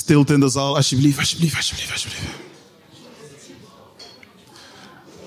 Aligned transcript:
Stilte 0.00 0.32
in 0.32 0.40
de 0.40 0.48
zaal, 0.48 0.76
alsjeblieft, 0.76 1.18
alsjeblieft, 1.18 1.56
alsjeblieft, 1.56 1.92
alsjeblieft. 1.92 2.24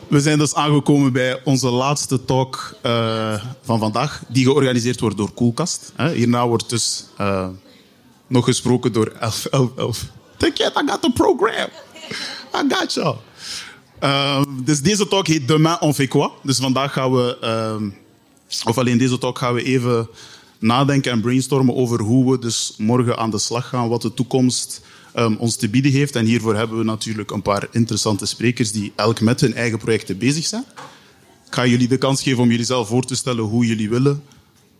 We 0.08 0.22
zijn 0.22 0.38
dus 0.38 0.54
aangekomen 0.54 1.14
bij 1.14 1.42
onze 1.44 1.70
laatste 1.70 2.26
talk 2.26 2.76
uh, 2.86 3.44
van 3.62 3.80
vandaag, 3.80 4.24
die 4.28 4.46
georganiseerd 4.46 5.00
wordt 5.00 5.18
door 5.18 5.32
Koelkast. 5.32 5.94
Hierna 6.14 6.48
wordt 6.48 6.70
dus 6.70 7.06
uh, 7.20 7.48
nog 8.28 8.46
gesproken 8.46 8.94
door 8.94 9.14
1111. 9.20 10.06
Take 10.38 10.64
it, 10.64 10.72
I 10.82 10.90
got 10.90 11.02
the 11.02 11.12
program. 11.14 11.70
I 12.56 12.64
got 12.70 12.94
you. 12.94 13.16
Uh, 14.04 14.42
dus 14.64 14.82
deze 14.82 15.08
talk 15.08 15.28
heet 15.28 15.48
Demain 15.48 15.82
on 15.82 15.94
fait 15.94 16.10
quoi. 16.10 16.30
Dus 16.44 16.58
vandaag 16.58 16.94
gaan 16.94 17.12
we, 17.12 17.38
of 18.66 18.78
alleen 18.78 18.98
deze 18.98 19.18
talk 19.18 19.38
gaan 19.38 19.54
we 19.54 19.64
even 19.64 20.10
nadenken 20.64 21.12
en 21.12 21.22
brainstormen 21.22 21.76
over 21.76 22.02
hoe 22.02 22.32
we 22.32 22.40
dus 22.40 22.74
morgen 22.78 23.18
aan 23.18 23.30
de 23.30 23.40
slag 23.40 23.70
gaan, 23.70 23.90
wat 23.90 24.02
de 24.02 24.14
toekomst 24.14 24.82
um, 25.16 25.36
ons 25.36 25.56
te 25.56 25.70
bieden 25.70 25.92
heeft. 25.92 26.16
En 26.16 26.26
hiervoor 26.26 26.56
hebben 26.56 26.78
we 26.78 26.84
natuurlijk 26.84 27.32
een 27.32 27.42
paar 27.42 27.68
interessante 27.72 28.26
sprekers 28.26 28.72
die 28.72 28.92
elk 28.96 29.22
met 29.22 29.42
hun 29.42 29.54
eigen 29.54 29.80
projecten 29.80 30.18
bezig 30.18 30.46
zijn. 30.46 30.66
Ik 31.46 31.54
ga 31.54 31.66
jullie 31.66 31.88
de 31.88 31.98
kans 31.98 32.24
geven 32.24 32.44
om 32.44 32.50
jullie 32.50 32.66
zelf 32.66 32.88
voor 32.88 33.06
te 33.06 33.16
stellen 33.16 33.44
hoe 33.44 33.66
jullie 33.66 33.90
willen. 33.90 34.24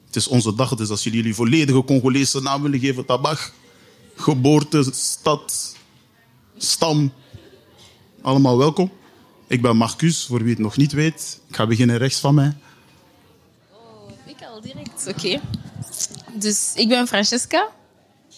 Het 0.06 0.16
is 0.16 0.28
onze 0.28 0.56
dag, 0.56 0.76
dus 0.76 0.90
als 0.90 1.04
jullie 1.04 1.20
jullie 1.20 1.36
volledige 1.36 1.84
Congolese 1.84 2.42
naam 2.42 2.62
willen 2.62 2.80
geven, 2.80 3.06
tabak, 3.06 3.54
geboorte, 4.16 4.90
stad, 4.92 5.76
stam, 6.58 7.12
allemaal 8.22 8.58
welkom. 8.58 8.92
Ik 9.48 9.62
ben 9.62 9.78
Marcus, 9.78 10.26
voor 10.26 10.40
wie 10.40 10.50
het 10.50 10.60
nog 10.60 10.78
niet 10.78 10.92
weet. 10.92 11.42
Ik 11.50 11.56
ga 11.56 11.68
beginnen 11.68 11.98
rechts 11.98 12.20
van 12.20 12.36
mij. 12.36 12.58
Oh, 13.72 14.12
ik 14.26 14.42
al 14.54 14.62
direct, 14.62 15.08
oké. 15.08 15.40
Dus 16.34 16.72
ik 16.76 16.88
ben 16.88 17.08
Francesca, 17.08 17.68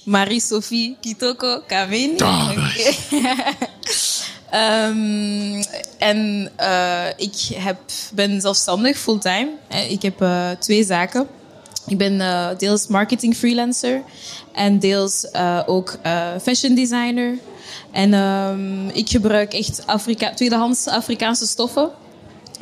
Marie-Sophie 0.03 0.97
Kitoko 1.01 1.61
Kameni. 1.67 2.17
Ah, 2.17 2.51
um, 4.89 5.63
en 5.97 6.51
uh, 6.59 7.07
ik 7.17 7.35
heb, 7.53 7.77
ben 8.13 8.41
zelfstandig, 8.41 8.97
fulltime. 8.97 9.49
Ik 9.89 10.01
heb 10.01 10.21
uh, 10.21 10.49
twee 10.59 10.83
zaken. 10.83 11.27
Ik 11.87 11.97
ben 11.97 12.13
uh, 12.13 12.47
deels 12.57 12.87
marketing 12.87 13.35
freelancer 13.35 14.01
en 14.53 14.79
deels 14.79 15.25
ook 15.65 15.97
fashion 16.41 16.75
designer. 16.75 17.37
En 17.91 18.13
um, 18.13 18.89
ik 18.89 19.09
gebruik 19.09 19.53
echt 19.53 19.87
Afrika 19.87 20.33
tweedehands 20.33 20.87
Afrikaanse 20.87 21.45
stoffen. 21.45 21.89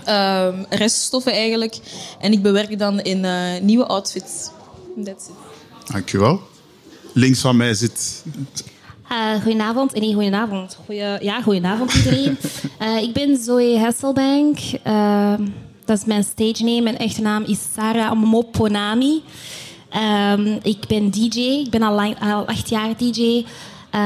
Um, 0.10 0.66
reststoffen 0.70 1.32
eigenlijk. 1.32 1.78
En 2.20 2.32
ik 2.32 2.42
bewerk 2.42 2.80
dan 2.80 3.00
in 3.02 3.26
nieuwe 3.66 3.86
outfits. 3.86 4.50
That's 4.96 5.28
it. 5.28 5.36
Dankjewel. 5.92 6.42
Links 7.14 7.42
van 7.42 7.58
mij 7.58 7.74
zit. 7.74 8.24
Uh, 9.12 9.34
goedenavond. 9.42 9.94
Nee, 9.94 10.14
goedenavond. 10.14 10.78
Goeie, 10.86 11.24
ja, 11.24 11.42
goedenavond 11.42 11.94
iedereen. 11.94 12.38
uh, 12.82 13.02
ik 13.08 13.14
ben 13.14 13.38
Zoe 13.38 13.78
Hesselbank. 13.78 14.58
Uh, 14.88 15.34
dat 15.86 15.98
is 15.98 16.06
mijn 16.06 16.24
stage 16.24 16.64
name. 16.64 16.82
Mijn 16.82 16.98
echte 16.98 17.22
naam 17.22 17.44
is 17.44 17.60
Sarah 17.74 18.14
Moponami. 18.24 19.22
Um, 20.32 20.60
ik 20.64 20.88
ben 20.88 21.12
DJ. 21.12 21.40
Ik 21.40 21.70
ben 21.70 21.82
al, 21.82 21.94
lang, 21.94 22.16
al 22.20 22.48
acht 22.48 22.70
jaar 22.70 22.98
DJ 22.98 23.46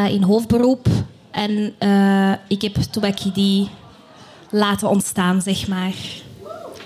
in 0.09 0.23
hoofdberoep. 0.23 0.88
En 1.31 1.73
ik 2.47 2.61
heb 2.61 2.75
Tobakidi 2.75 3.69
laten 4.49 4.89
ontstaan, 4.89 5.41
zeg 5.41 5.67
maar. 5.67 5.93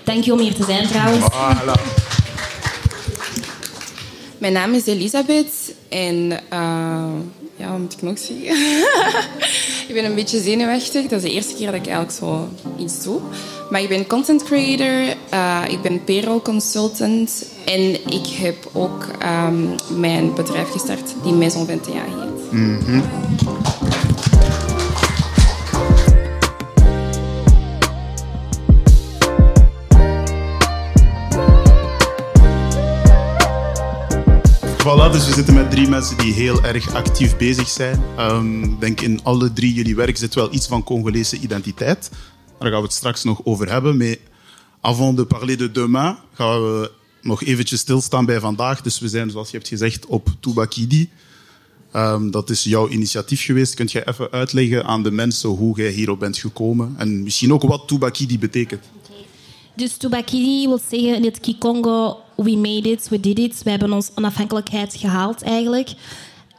Dank 0.04 0.24
je 0.24 0.32
om 0.32 0.38
hier 0.38 0.54
te 0.54 0.64
zijn, 0.64 0.86
trouwens. 0.86 1.24
Voilà. 1.24 2.11
Mijn 4.42 4.54
naam 4.54 4.74
is 4.74 4.86
Elisabeth 4.86 5.74
en 5.88 6.30
uh, 6.30 6.38
ja, 7.56 7.70
wat 7.70 7.78
moet 7.78 7.92
ik 7.92 8.02
nog 8.02 8.18
zeggen? 8.18 8.56
ik 9.88 9.94
ben 9.94 10.04
een 10.04 10.14
beetje 10.14 10.40
zenuwachtig. 10.40 11.02
Dat 11.02 11.22
is 11.22 11.30
de 11.30 11.34
eerste 11.34 11.54
keer 11.54 11.66
dat 11.66 11.74
ik 11.74 11.86
eigenlijk 11.86 12.16
zo 12.18 12.48
iets 12.78 13.02
doe. 13.02 13.20
Maar 13.70 13.82
ik 13.82 13.88
ben 13.88 14.06
content 14.06 14.42
creator, 14.42 15.16
uh, 15.34 15.62
ik 15.68 15.82
ben 15.82 16.04
payroll 16.04 16.40
consultant 16.40 17.44
en 17.64 18.12
ik 18.12 18.26
heb 18.26 18.56
ook 18.72 19.06
um, 19.46 19.74
mijn 19.98 20.34
bedrijf 20.34 20.68
gestart 20.68 21.14
die 21.22 21.32
Maison 21.32 21.68
21 21.68 21.92
heet. 21.92 22.52
Mm. 22.52 22.78
Dus 34.92 35.26
we 35.26 35.32
zitten 35.32 35.54
met 35.54 35.70
drie 35.70 35.88
mensen 35.88 36.18
die 36.18 36.32
heel 36.32 36.62
erg 36.62 36.94
actief 36.94 37.36
bezig 37.36 37.68
zijn. 37.68 38.02
Um, 38.18 38.64
ik 38.64 38.80
denk 38.80 39.00
in 39.00 39.20
alle 39.22 39.52
drie 39.52 39.74
jullie 39.74 39.96
werk 39.96 40.16
zit 40.16 40.34
wel 40.34 40.52
iets 40.52 40.66
van 40.66 40.84
Congolese 40.84 41.38
identiteit. 41.38 42.10
Daar 42.58 42.70
gaan 42.70 42.80
we 42.80 42.86
het 42.86 42.92
straks 42.92 43.24
nog 43.24 43.40
over 43.44 43.70
hebben. 43.70 43.96
Maar 43.96 44.16
avant 44.80 45.16
de 45.16 45.24
parler 45.24 45.58
de 45.58 45.70
demain 45.70 46.16
gaan 46.34 46.62
we 46.62 46.90
nog 47.22 47.42
eventjes 47.42 47.80
stilstaan 47.80 48.24
bij 48.24 48.40
vandaag. 48.40 48.80
Dus 48.80 48.98
we 48.98 49.08
zijn, 49.08 49.30
zoals 49.30 49.50
je 49.50 49.56
hebt 49.56 49.68
gezegd, 49.68 50.06
op 50.06 50.28
Tubakidi. 50.40 51.10
Um, 51.96 52.30
dat 52.30 52.50
is 52.50 52.62
jouw 52.62 52.88
initiatief 52.88 53.44
geweest. 53.44 53.74
Kunt 53.74 53.92
jij 53.92 54.06
even 54.06 54.30
uitleggen 54.30 54.84
aan 54.84 55.02
de 55.02 55.10
mensen 55.10 55.48
hoe 55.48 55.76
jij 55.76 55.90
hierop 55.90 56.18
bent 56.18 56.38
gekomen? 56.38 56.94
En 56.98 57.22
misschien 57.22 57.52
ook 57.52 57.62
wat 57.62 57.88
Tubakidi 57.88 58.38
betekent. 58.38 58.84
Dus 59.76 59.96
Tubakidi 59.96 60.66
wil 60.66 60.80
zeggen 60.90 61.14
in 61.14 61.24
het 61.24 61.40
Kikongo, 61.40 62.16
we 62.36 62.56
made 62.56 62.90
it, 62.90 63.08
we 63.08 63.20
did 63.20 63.38
it. 63.38 63.62
We 63.62 63.70
hebben 63.70 63.92
ons 63.92 64.10
onafhankelijkheid 64.14 64.94
gehaald 64.94 65.42
eigenlijk. 65.42 65.94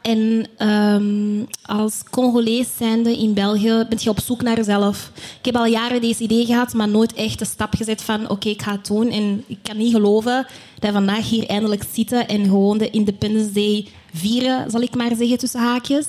En 0.03 0.45
um, 0.67 1.47
als 1.61 2.03
Congolees 2.09 2.67
zijnde 2.77 3.17
in 3.17 3.33
België 3.33 3.85
ben 3.89 3.97
je 4.01 4.09
op 4.09 4.19
zoek 4.19 4.41
naar 4.41 4.57
jezelf. 4.57 5.11
Ik 5.39 5.45
heb 5.45 5.55
al 5.55 5.65
jaren 5.65 6.01
deze 6.01 6.23
idee 6.23 6.45
gehad, 6.45 6.73
maar 6.73 6.87
nooit 6.87 7.13
echt 7.13 7.39
de 7.39 7.45
stap 7.45 7.73
gezet 7.75 8.01
van 8.01 8.29
oké, 8.29 8.49
ik 8.49 8.61
ga 8.61 8.71
het 8.71 8.87
doen. 8.87 9.09
En 9.09 9.43
ik 9.47 9.57
kan 9.61 9.77
niet 9.77 9.93
geloven 9.93 10.45
dat 10.79 10.89
we 10.89 10.91
vandaag 10.91 11.29
hier 11.29 11.47
eindelijk 11.47 11.83
zitten 11.91 12.27
en 12.27 12.43
gewoon 12.43 12.77
de 12.77 12.89
Independence 12.89 13.51
Day 13.51 13.87
vieren, 14.13 14.71
zal 14.71 14.81
ik 14.81 14.95
maar 14.95 15.15
zeggen, 15.15 15.37
tussen 15.37 15.59
haakjes. 15.59 16.05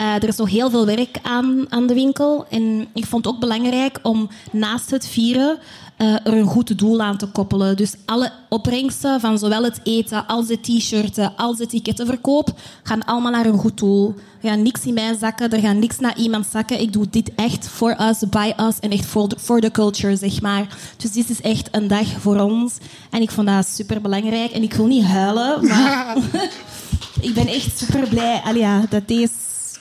Uh, 0.00 0.14
er 0.14 0.28
is 0.28 0.36
nog 0.36 0.50
heel 0.50 0.70
veel 0.70 0.86
werk 0.86 1.18
aan, 1.22 1.66
aan 1.68 1.86
de 1.86 1.94
winkel. 1.94 2.46
En 2.50 2.86
ik 2.94 3.06
vond 3.06 3.24
het 3.24 3.34
ook 3.34 3.40
belangrijk 3.40 3.98
om 4.02 4.28
naast 4.52 4.90
het 4.90 5.06
vieren 5.06 5.58
uh, 5.98 6.12
er 6.12 6.32
een 6.32 6.46
goed 6.46 6.78
doel 6.78 7.00
aan 7.00 7.16
te 7.16 7.26
koppelen. 7.26 7.76
Dus 7.76 7.94
alle 8.04 8.32
opbrengsten 8.48 9.20
van 9.20 9.38
zowel 9.38 9.62
het 9.64 9.80
eten 9.84 10.26
als 10.26 10.46
de 10.46 10.60
t-shirten 10.60 11.36
als 11.36 11.56
de 11.56 11.66
ticketverkoop 11.66 12.58
gaan 12.82 13.04
allemaal 13.04 13.32
naar 13.32 13.46
een 13.46 13.58
goed 13.58 13.78
doel. 13.78 14.14
Er 14.42 14.50
gaat 14.50 14.58
niks 14.58 14.84
in 14.84 14.94
mijn 14.94 15.18
zakken, 15.18 15.50
er 15.50 15.60
gaat 15.60 15.76
niks 15.76 15.98
naar 15.98 16.18
iemand 16.18 16.46
zakken. 16.46 16.80
Ik 16.80 16.92
doe 16.92 17.06
dit 17.10 17.30
echt 17.34 17.68
voor 17.68 17.96
us, 18.00 18.18
by 18.30 18.52
us 18.60 18.78
en 18.80 18.90
echt 18.90 19.06
voor 19.36 19.60
de 19.60 19.70
culture, 19.70 20.16
zeg 20.16 20.40
maar. 20.40 20.66
Dus 20.96 21.12
dit 21.12 21.30
is 21.30 21.40
echt 21.40 21.68
een 21.70 21.88
dag 21.88 22.06
voor 22.06 22.40
ons. 22.40 22.74
En 23.10 23.22
ik 23.22 23.30
vond 23.30 23.46
dat 23.46 23.66
super 23.66 24.00
belangrijk. 24.00 24.50
En 24.50 24.62
ik 24.62 24.74
wil 24.74 24.86
niet 24.86 25.04
huilen, 25.04 25.66
maar 25.66 26.16
ik 27.20 27.34
ben 27.34 27.46
echt 27.46 27.78
super 27.78 28.08
blij 28.08 28.40
Alia, 28.44 28.84
dat 28.88 29.08
deze 29.08 29.28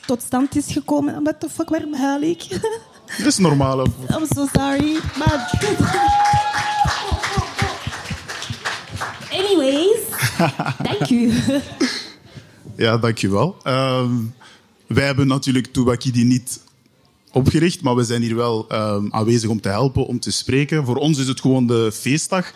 tot 0.05 0.21
stand 0.21 0.55
is 0.55 0.65
gekomen. 0.71 1.23
What 1.23 1.39
the 1.39 1.49
fuck, 1.49 1.69
waarom 1.69 1.93
huil 1.93 2.21
ik? 2.21 2.47
Dat 3.17 3.25
is 3.25 3.37
normaal. 3.37 3.85
I'm 3.85 4.25
so 4.35 4.47
sorry. 4.53 4.99
Maar... 5.17 5.59
Anyways, 9.31 9.99
dank 10.83 11.09
u. 11.09 11.31
Ja, 12.77 12.97
dankjewel. 12.97 13.55
Um, 13.67 14.33
wij 14.87 15.05
hebben 15.05 15.27
natuurlijk 15.27 15.67
Tubakidi 15.67 16.23
niet 16.23 16.59
opgericht, 17.31 17.81
maar 17.81 17.95
we 17.95 18.03
zijn 18.03 18.21
hier 18.21 18.35
wel 18.35 18.65
um, 18.71 19.13
aanwezig 19.13 19.49
om 19.49 19.61
te 19.61 19.69
helpen, 19.69 20.05
om 20.05 20.19
te 20.19 20.31
spreken. 20.31 20.85
Voor 20.85 20.95
ons 20.95 21.17
is 21.17 21.27
het 21.27 21.41
gewoon 21.41 21.67
de 21.67 21.91
feestdag. 21.93 22.47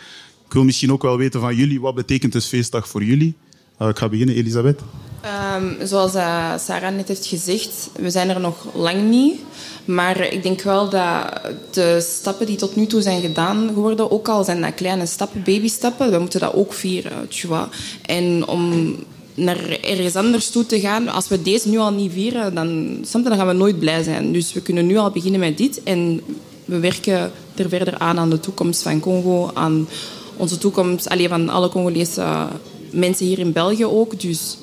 Ik 0.46 0.52
wil 0.52 0.64
misschien 0.64 0.92
ook 0.92 1.02
wel 1.02 1.16
weten 1.16 1.40
van 1.40 1.54
jullie, 1.54 1.80
wat 1.80 1.94
betekent 1.94 2.32
dus 2.32 2.46
feestdag 2.46 2.88
voor 2.88 3.04
jullie? 3.04 3.34
Uh, 3.78 3.88
ik 3.88 3.98
ga 3.98 4.08
beginnen, 4.08 4.34
Elisabeth. 4.34 4.80
Um, 5.24 5.86
zoals 5.86 6.14
uh, 6.14 6.52
Sarah 6.58 6.94
net 6.94 7.08
heeft 7.08 7.26
gezegd, 7.26 7.90
we 7.96 8.10
zijn 8.10 8.28
er 8.28 8.40
nog 8.40 8.66
lang 8.74 9.08
niet. 9.08 9.40
Maar 9.84 10.32
ik 10.32 10.42
denk 10.42 10.62
wel 10.62 10.88
dat 10.88 11.40
de 11.70 12.06
stappen 12.20 12.46
die 12.46 12.56
tot 12.56 12.76
nu 12.76 12.86
toe 12.86 13.02
zijn 13.02 13.20
gedaan 13.20 13.70
geworden, 13.74 14.10
ook 14.10 14.28
al 14.28 14.44
zijn 14.44 14.60
dat 14.60 14.74
kleine 14.74 15.06
stappen, 15.06 15.42
babystappen, 15.42 16.10
we 16.10 16.18
moeten 16.18 16.40
dat 16.40 16.54
ook 16.54 16.72
vieren. 16.72 17.26
Vois. 17.28 17.66
En 18.02 18.46
om 18.46 18.94
naar 19.34 19.78
ergens 19.80 20.16
anders 20.16 20.50
toe 20.50 20.66
te 20.66 20.80
gaan, 20.80 21.08
als 21.08 21.28
we 21.28 21.42
deze 21.42 21.68
nu 21.68 21.78
al 21.78 21.92
niet 21.92 22.12
vieren, 22.12 22.54
dan, 22.54 22.98
dan 23.12 23.36
gaan 23.36 23.46
we 23.46 23.52
nooit 23.52 23.78
blij 23.78 24.02
zijn. 24.02 24.32
Dus 24.32 24.52
we 24.52 24.60
kunnen 24.60 24.86
nu 24.86 24.96
al 24.96 25.10
beginnen 25.10 25.40
met 25.40 25.58
dit 25.58 25.82
en 25.82 26.20
we 26.64 26.78
werken 26.78 27.30
er 27.54 27.68
verder 27.68 27.98
aan 27.98 28.18
aan 28.18 28.30
de 28.30 28.40
toekomst 28.40 28.82
van 28.82 29.00
Congo, 29.00 29.50
aan 29.54 29.88
onze 30.36 30.58
toekomst, 30.58 31.08
alleen 31.08 31.28
van 31.28 31.48
alle 31.48 31.68
Congolese 31.68 32.46
mensen 32.90 33.26
hier 33.26 33.38
in 33.38 33.52
België 33.52 33.84
ook. 33.84 34.20
Dus 34.20 34.56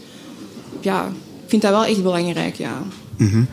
ja, 0.87 1.05
ik 1.43 1.49
vind 1.49 1.61
dat 1.61 1.71
wel 1.71 1.85
echt 1.85 2.03
belangrijk, 2.03 2.55
ja. 2.55 2.83
Mm 3.17 3.29
-hmm. 3.29 3.47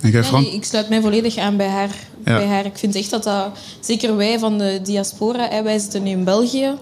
En 0.00 0.10
jij, 0.10 0.24
Frank? 0.24 0.46
ik 0.46 0.64
sluit 0.64 0.88
mij 0.88 1.00
volledig 1.00 1.36
aan 1.36 1.56
bij 1.56 1.68
haar, 1.68 1.94
bij 2.24 2.46
haar. 2.46 2.64
Ik 2.64 2.78
vind 2.78 2.94
echt 2.94 3.10
dat 3.10 3.22
dat... 3.22 3.58
Zeker 3.80 4.16
wij 4.16 4.38
van 4.38 4.58
de 4.58 4.80
diaspora, 4.82 5.62
wij 5.62 5.78
zitten 5.78 6.02
nu 6.02 6.10
in 6.10 6.24
België. 6.24 6.74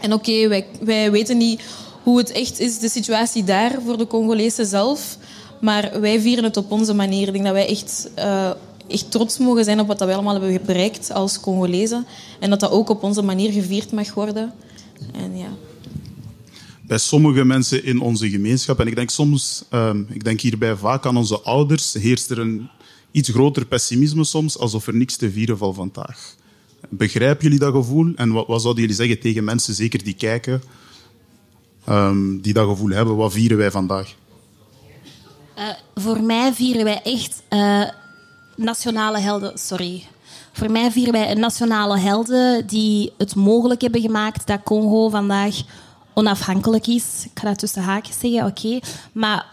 En 0.00 0.12
oké, 0.12 0.48
wij, 0.48 0.66
wij 0.80 1.10
weten 1.10 1.36
niet 1.36 1.62
hoe 2.02 2.18
het 2.18 2.32
echt 2.32 2.58
is, 2.60 2.78
de 2.78 2.88
situatie 2.88 3.44
daar 3.44 3.78
voor 3.84 3.98
de 3.98 4.06
Congolezen 4.06 4.66
zelf. 4.66 5.18
Maar 5.60 6.00
wij 6.00 6.20
vieren 6.20 6.44
het 6.44 6.56
op 6.56 6.70
onze 6.70 6.94
manier. 6.94 7.26
Ik 7.26 7.32
denk 7.32 7.44
dat 7.44 7.52
wij 7.52 7.68
echt, 7.68 8.10
uh, 8.18 8.50
echt 8.88 9.10
trots 9.10 9.38
mogen 9.38 9.64
zijn 9.64 9.80
op 9.80 9.86
wat 9.86 9.98
wij 9.98 10.14
allemaal 10.14 10.40
hebben 10.40 10.60
bereikt 10.66 11.12
als 11.12 11.40
Congolezen. 11.40 12.06
En 12.40 12.50
dat 12.50 12.60
dat 12.60 12.70
ook 12.70 12.88
op 12.88 13.02
onze 13.02 13.22
manier 13.22 13.52
gevierd 13.52 13.92
mag 13.92 14.14
worden. 14.14 14.52
En 15.12 15.38
ja 15.38 15.65
bij 16.86 16.98
sommige 16.98 17.44
mensen 17.44 17.84
in 17.84 18.00
onze 18.00 18.30
gemeenschap. 18.30 18.80
En 18.80 18.86
ik 18.86 18.94
denk 18.94 19.10
soms, 19.10 19.64
um, 19.70 20.06
ik 20.10 20.24
denk 20.24 20.40
hierbij 20.40 20.76
vaak 20.76 21.06
aan 21.06 21.16
onze 21.16 21.40
ouders, 21.40 21.92
heerst 21.92 22.30
er 22.30 22.38
een 22.38 22.68
iets 23.10 23.28
groter 23.28 23.66
pessimisme 23.66 24.24
soms, 24.24 24.58
alsof 24.58 24.86
er 24.86 24.94
niks 24.94 25.16
te 25.16 25.30
vieren 25.30 25.58
valt 25.58 25.74
vandaag. 25.76 26.34
Begrijpen 26.88 27.42
jullie 27.42 27.58
dat 27.58 27.72
gevoel? 27.72 28.12
En 28.16 28.32
wat, 28.32 28.46
wat 28.46 28.60
zouden 28.60 28.82
jullie 28.82 28.98
zeggen 28.98 29.20
tegen 29.20 29.44
mensen, 29.44 29.74
zeker 29.74 30.04
die 30.04 30.14
kijken, 30.14 30.62
um, 31.88 32.40
die 32.40 32.52
dat 32.52 32.68
gevoel 32.68 32.90
hebben? 32.90 33.16
Wat 33.16 33.32
vieren 33.32 33.56
wij 33.56 33.70
vandaag? 33.70 34.14
Uh, 35.58 35.64
voor 35.94 36.22
mij 36.22 36.52
vieren 36.52 36.84
wij 36.84 37.02
echt 37.02 37.42
uh, 37.50 37.82
nationale 38.56 39.18
helden. 39.18 39.58
Sorry. 39.58 40.04
Voor 40.52 40.70
mij 40.70 40.90
vieren 40.92 41.12
wij 41.12 41.34
nationale 41.34 41.98
helden 41.98 42.66
die 42.66 43.12
het 43.18 43.34
mogelijk 43.34 43.80
hebben 43.80 44.00
gemaakt 44.00 44.46
dat 44.46 44.62
Congo 44.62 45.08
vandaag 45.08 45.56
onafhankelijk 46.18 46.86
is. 46.86 47.24
Ik 47.24 47.38
ga 47.38 47.48
dat 47.48 47.58
tussen 47.58 47.82
haakjes 47.82 48.18
zeggen, 48.18 48.46
oké. 48.46 48.78
Maar 49.12 49.46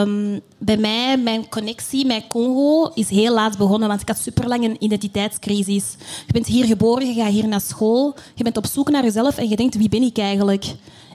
um, 0.00 0.40
bij 0.58 0.76
mij, 0.76 1.18
mijn 1.18 1.48
connectie 1.48 2.06
met 2.06 2.24
Congo 2.28 2.90
is 2.94 3.08
heel 3.08 3.34
laat 3.34 3.58
begonnen, 3.58 3.88
want 3.88 4.00
ik 4.00 4.08
had 4.08 4.18
super 4.18 4.48
lang 4.48 4.64
een 4.64 4.76
identiteitscrisis. 4.78 5.96
Je 6.26 6.32
bent 6.32 6.46
hier 6.46 6.64
geboren, 6.64 7.06
je 7.06 7.22
gaat 7.22 7.32
hier 7.32 7.48
naar 7.48 7.60
school, 7.60 8.14
je 8.34 8.42
bent 8.42 8.56
op 8.56 8.66
zoek 8.66 8.90
naar 8.90 9.04
jezelf 9.04 9.38
en 9.38 9.48
je 9.48 9.56
denkt, 9.56 9.76
wie 9.76 9.88
ben 9.88 10.02
ik 10.02 10.18
eigenlijk? 10.18 10.64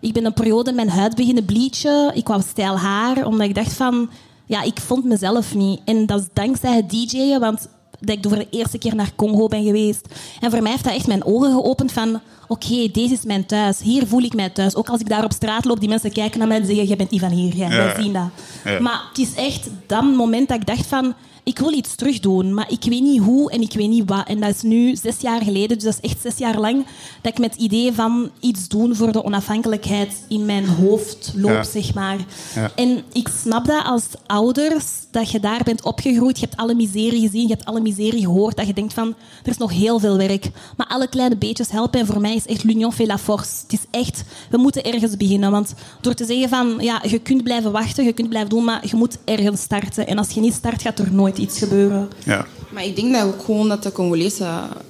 Ik 0.02 0.14
ben 0.14 0.26
een 0.26 0.34
periode 0.34 0.72
mijn 0.72 0.90
huid 0.90 1.16
beginnen 1.16 1.46
bleachen, 1.46 2.16
ik 2.16 2.28
wou 2.28 2.42
stijl 2.42 2.78
haar, 2.78 3.26
omdat 3.26 3.48
ik 3.48 3.56
dacht 3.56 3.74
van, 3.74 4.10
ja, 4.46 4.62
ik 4.62 4.80
vond 4.80 5.04
mezelf 5.04 5.56
niet. 5.56 5.82
En 5.86 6.06
dat 6.06 6.20
is 6.20 6.28
dankzij 6.34 6.76
het 6.76 6.90
DJ'en, 6.90 7.40
want 7.40 7.68
dat 8.00 8.18
ik 8.18 8.26
voor 8.28 8.38
de 8.38 8.48
eerste 8.50 8.78
keer 8.78 8.96
naar 8.96 9.12
Congo 9.16 9.48
ben 9.48 9.64
geweest. 9.64 10.08
En 10.42 10.52
voor 10.52 10.62
mij 10.62 10.72
heeft 10.72 10.84
dat 10.84 10.94
echt 10.94 11.08
mijn 11.08 11.26
ogen 11.26 11.52
geopend 11.52 11.92
van... 11.92 12.20
Oké, 12.48 12.90
deze 12.92 13.14
is 13.14 13.24
mijn 13.24 13.46
thuis. 13.46 13.80
Hier 13.80 14.08
voel 14.08 14.22
ik 14.22 14.34
mij 14.34 14.50
thuis. 14.50 14.76
Ook 14.76 14.90
als 14.90 15.00
ik 15.00 15.10
daar 15.10 15.24
op 15.24 15.32
straat 15.32 15.66
loop, 15.66 15.80
die 15.80 15.90
mensen 15.90 16.12
kijken 16.12 16.40
naar 16.40 16.48
mij 16.48 16.60
en 16.60 16.66
zeggen... 16.66 16.88
Je 16.88 16.96
bent 16.96 17.10
niet 17.10 17.22
van 17.22 17.30
hier. 17.30 17.56
Ja, 17.56 17.70
wij 17.70 17.96
zien 18.02 18.14
dat. 18.14 18.30
Ja. 18.64 18.80
Maar 18.80 19.02
het 19.10 19.18
is 19.18 19.34
echt 19.34 19.70
dat 19.88 20.04
moment 20.04 20.48
dat 20.48 20.58
ik 20.58 20.66
dacht 20.66 20.86
van 20.86 21.14
ik 21.46 21.60
wil 21.60 21.74
iets 21.74 21.96
terugdoen, 21.96 22.54
maar 22.54 22.72
ik 22.72 22.84
weet 22.84 23.02
niet 23.02 23.22
hoe 23.22 23.52
en 23.52 23.62
ik 23.62 23.74
weet 23.74 23.90
niet 23.90 24.10
wat. 24.10 24.28
En 24.28 24.40
dat 24.40 24.50
is 24.50 24.62
nu 24.62 24.96
zes 24.96 25.20
jaar 25.20 25.42
geleden, 25.42 25.78
dus 25.78 25.84
dat 25.84 25.98
is 26.02 26.10
echt 26.10 26.22
zes 26.22 26.38
jaar 26.38 26.60
lang, 26.60 26.86
dat 27.22 27.32
ik 27.32 27.40
met 27.40 27.52
het 27.52 27.62
idee 27.62 27.94
van 27.94 28.30
iets 28.40 28.68
doen 28.68 28.96
voor 28.96 29.12
de 29.12 29.24
onafhankelijkheid 29.24 30.14
in 30.28 30.46
mijn 30.46 30.68
hoofd 30.68 31.34
loop, 31.36 31.64
zeg 31.64 31.94
maar. 31.94 32.18
Ja. 32.56 32.72
En 32.76 33.04
ik 33.14 33.30
snap 33.42 33.66
dat 33.66 33.84
als 33.86 34.06
ouders, 34.26 34.86
dat 35.16 35.32
je 35.32 35.40
daar 35.40 35.62
bent 35.64 35.84
opgegroeid, 35.84 36.40
je 36.40 36.46
hebt 36.46 36.58
alle 36.58 36.74
miserie 36.74 37.22
gezien, 37.22 37.48
je 37.48 37.54
hebt 37.54 37.66
alle 37.66 37.82
miserie 37.82 38.22
gehoord, 38.22 38.58
dat 38.58 38.68
je 38.68 38.74
denkt 38.74 38.94
van, 38.94 39.16
er 39.44 39.50
is 39.50 39.58
nog 39.58 39.72
heel 39.72 40.00
veel 40.00 40.18
werk. 40.18 40.50
Maar 40.78 40.88
alle 40.88 41.08
kleine 41.08 41.38
beetjes 41.38 41.72
helpen 41.72 42.00
en 42.00 42.06
voor 42.06 42.22
mij 42.22 42.36
is 42.36 42.46
echt 42.46 42.64
l'union 42.64 42.94
fait 42.94 43.08
la 43.08 43.18
force. 43.18 43.52
Het 43.62 43.74
is 43.74 43.86
echt, 43.92 44.24
we 44.50 44.58
moeten 44.58 44.84
ergens 44.84 45.18
beginnen, 45.18 45.52
want 45.52 45.74
door 46.02 46.14
te 46.14 46.26
zeggen 46.26 46.50
van, 46.50 46.76
ja, 46.80 47.02
je 47.08 47.20
kunt 47.20 47.44
blijven 47.44 47.72
wachten, 47.72 48.06
je 48.06 48.14
kunt 48.14 48.30
blijven 48.30 48.50
doen, 48.50 48.64
maar 48.64 48.88
je 48.88 48.96
moet 48.96 49.18
ergens 49.26 49.62
starten. 49.62 50.08
En 50.08 50.18
als 50.18 50.30
je 50.30 50.40
niet 50.40 50.54
start, 50.54 50.82
gaat 50.82 51.00
er 51.00 51.14
nooit 51.14 51.38
iets 51.38 51.58
gebeuren. 51.60 52.10
Ja. 52.24 52.46
Maar 52.72 52.86
ik 52.86 52.96
denk 52.96 53.14
dat 53.14 53.24
ook 53.24 53.44
gewoon 53.44 53.68
dat 53.68 53.84
de 53.84 53.92
Congolese, 53.92 54.48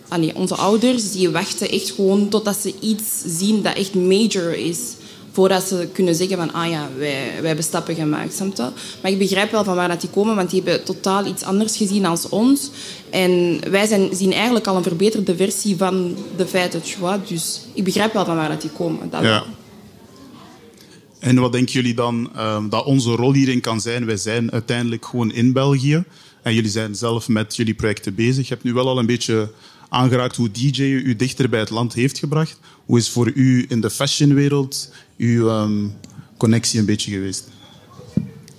allee, 0.08 0.36
onze 0.36 0.56
ouders, 0.56 1.12
die 1.12 1.30
wachten 1.30 1.70
echt 1.70 1.92
gewoon 1.92 2.30
totdat 2.30 2.58
ze 2.58 2.74
iets 2.80 3.24
zien 3.26 3.62
dat 3.62 3.76
echt 3.76 3.94
major 3.94 4.58
is. 4.58 4.80
Voordat 5.36 5.64
ze 5.64 5.88
kunnen 5.94 6.16
zeggen 6.16 6.38
van, 6.38 6.54
ah 6.54 6.70
ja, 6.70 6.90
wij, 6.98 7.32
wij 7.38 7.48
hebben 7.48 7.64
stappen 7.64 7.96
gemaakt. 7.96 8.34
Snap 8.34 8.74
Maar 9.02 9.12
ik 9.12 9.18
begrijp 9.18 9.52
wel 9.52 9.64
van 9.64 9.76
waar 9.76 9.88
dat 9.88 10.02
die 10.02 10.10
komen, 10.10 10.36
want 10.36 10.50
die 10.50 10.62
hebben 10.64 10.84
totaal 10.84 11.26
iets 11.26 11.44
anders 11.44 11.78
gezien 11.78 12.06
als 12.06 12.30
ons. 12.30 12.70
En 13.10 13.60
wij 13.70 13.86
zijn, 13.88 14.16
zien 14.16 14.34
eigenlijk 14.34 14.68
al 14.68 14.76
een 14.76 14.84
verbeterde 14.84 15.36
versie 15.36 15.78
van 15.78 16.16
de 16.38 16.48
feiten, 16.48 16.82
Dus 17.28 17.62
ik 17.74 17.84
begrijp 17.84 18.14
wel 18.14 18.26
van 18.26 18.36
waar 18.36 18.50
dat 18.50 18.62
die 18.62 18.70
komen. 18.70 19.10
Dat 19.10 19.22
ja. 19.22 19.44
En 21.20 21.40
wat 21.40 21.52
denken 21.52 21.74
jullie 21.74 21.94
dan 21.94 22.30
um, 22.38 22.70
dat 22.70 22.86
onze 22.86 23.10
rol 23.10 23.34
hierin 23.34 23.62
kan 23.62 23.82
zijn? 23.82 24.06
Wij 24.06 24.18
zijn 24.18 24.52
uiteindelijk 24.52 25.06
gewoon 25.06 25.32
in 25.32 25.54
België. 25.54 26.04
En 26.42 26.54
jullie 26.54 26.70
zijn 26.72 26.96
zelf 26.96 27.28
met 27.28 27.56
jullie 27.56 27.74
projecten 27.74 28.16
bezig. 28.16 28.48
Je 28.48 28.54
hebt 28.54 28.66
nu 28.66 28.74
wel 28.74 28.88
al 28.88 29.00
een 29.00 29.06
beetje 29.06 29.52
aangeraakt 29.90 30.36
hoe 30.36 30.52
DJ 30.52 30.82
u 30.82 31.16
dichter 31.16 31.50
bij 31.50 31.60
het 31.60 31.70
land 31.70 31.94
heeft 31.94 32.20
gebracht. 32.20 32.60
Hoe 32.86 32.98
is 32.98 33.10
voor 33.10 33.32
u 33.34 33.66
in 33.70 33.82
de 33.82 33.90
fashionwereld 33.90 34.92
uw 35.18 35.50
um, 35.50 35.94
connectie 36.38 36.80
een 36.80 36.86
beetje 36.86 37.12
geweest? 37.12 37.48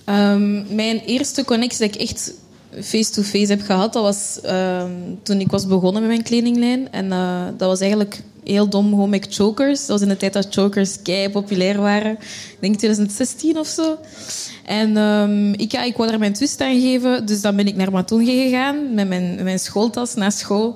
Um, 0.05 0.75
mijn 0.75 0.99
eerste 0.99 1.45
connectie 1.45 1.87
dat 1.87 1.95
ik 1.95 2.01
echt 2.01 2.33
face-to-face 2.81 3.51
heb 3.51 3.61
gehad, 3.61 3.93
dat 3.93 4.03
was 4.03 4.39
toen 5.23 5.39
ik 5.39 5.51
was 5.51 5.67
begonnen 5.67 6.01
met 6.01 6.11
mijn 6.11 6.23
kledinglijn. 6.23 6.91
En 6.91 7.05
uh, 7.05 7.45
dat 7.57 7.69
was 7.69 7.79
eigenlijk 7.79 8.21
heel 8.43 8.69
dom 8.69 8.89
gewoon 8.89 9.09
met 9.09 9.27
chokers. 9.29 9.79
Dat 9.79 9.87
was 9.87 10.01
in 10.01 10.07
de 10.07 10.17
tijd 10.17 10.33
dat 10.33 10.47
chokers 10.49 11.01
kei 11.01 11.29
populair 11.29 11.77
waren. 11.81 12.11
Ik 12.11 12.57
denk 12.59 12.75
2016 12.75 13.57
of 13.57 13.67
zo. 13.67 13.97
En 14.65 15.53
ik, 15.57 15.71
ja, 15.71 15.83
ik 15.83 15.97
wou 15.97 16.17
mijn 16.17 16.33
twist 16.33 16.61
aan 16.61 16.81
geven. 16.81 17.25
Dus 17.25 17.41
dan 17.41 17.55
ben 17.55 17.67
ik 17.67 17.75
naar 17.75 17.91
Matonge 17.91 18.25
gegaan 18.25 18.93
met 18.93 19.07
mijn, 19.07 19.43
mijn 19.43 19.59
schooltas 19.59 20.13
naar 20.13 20.31
school. 20.31 20.75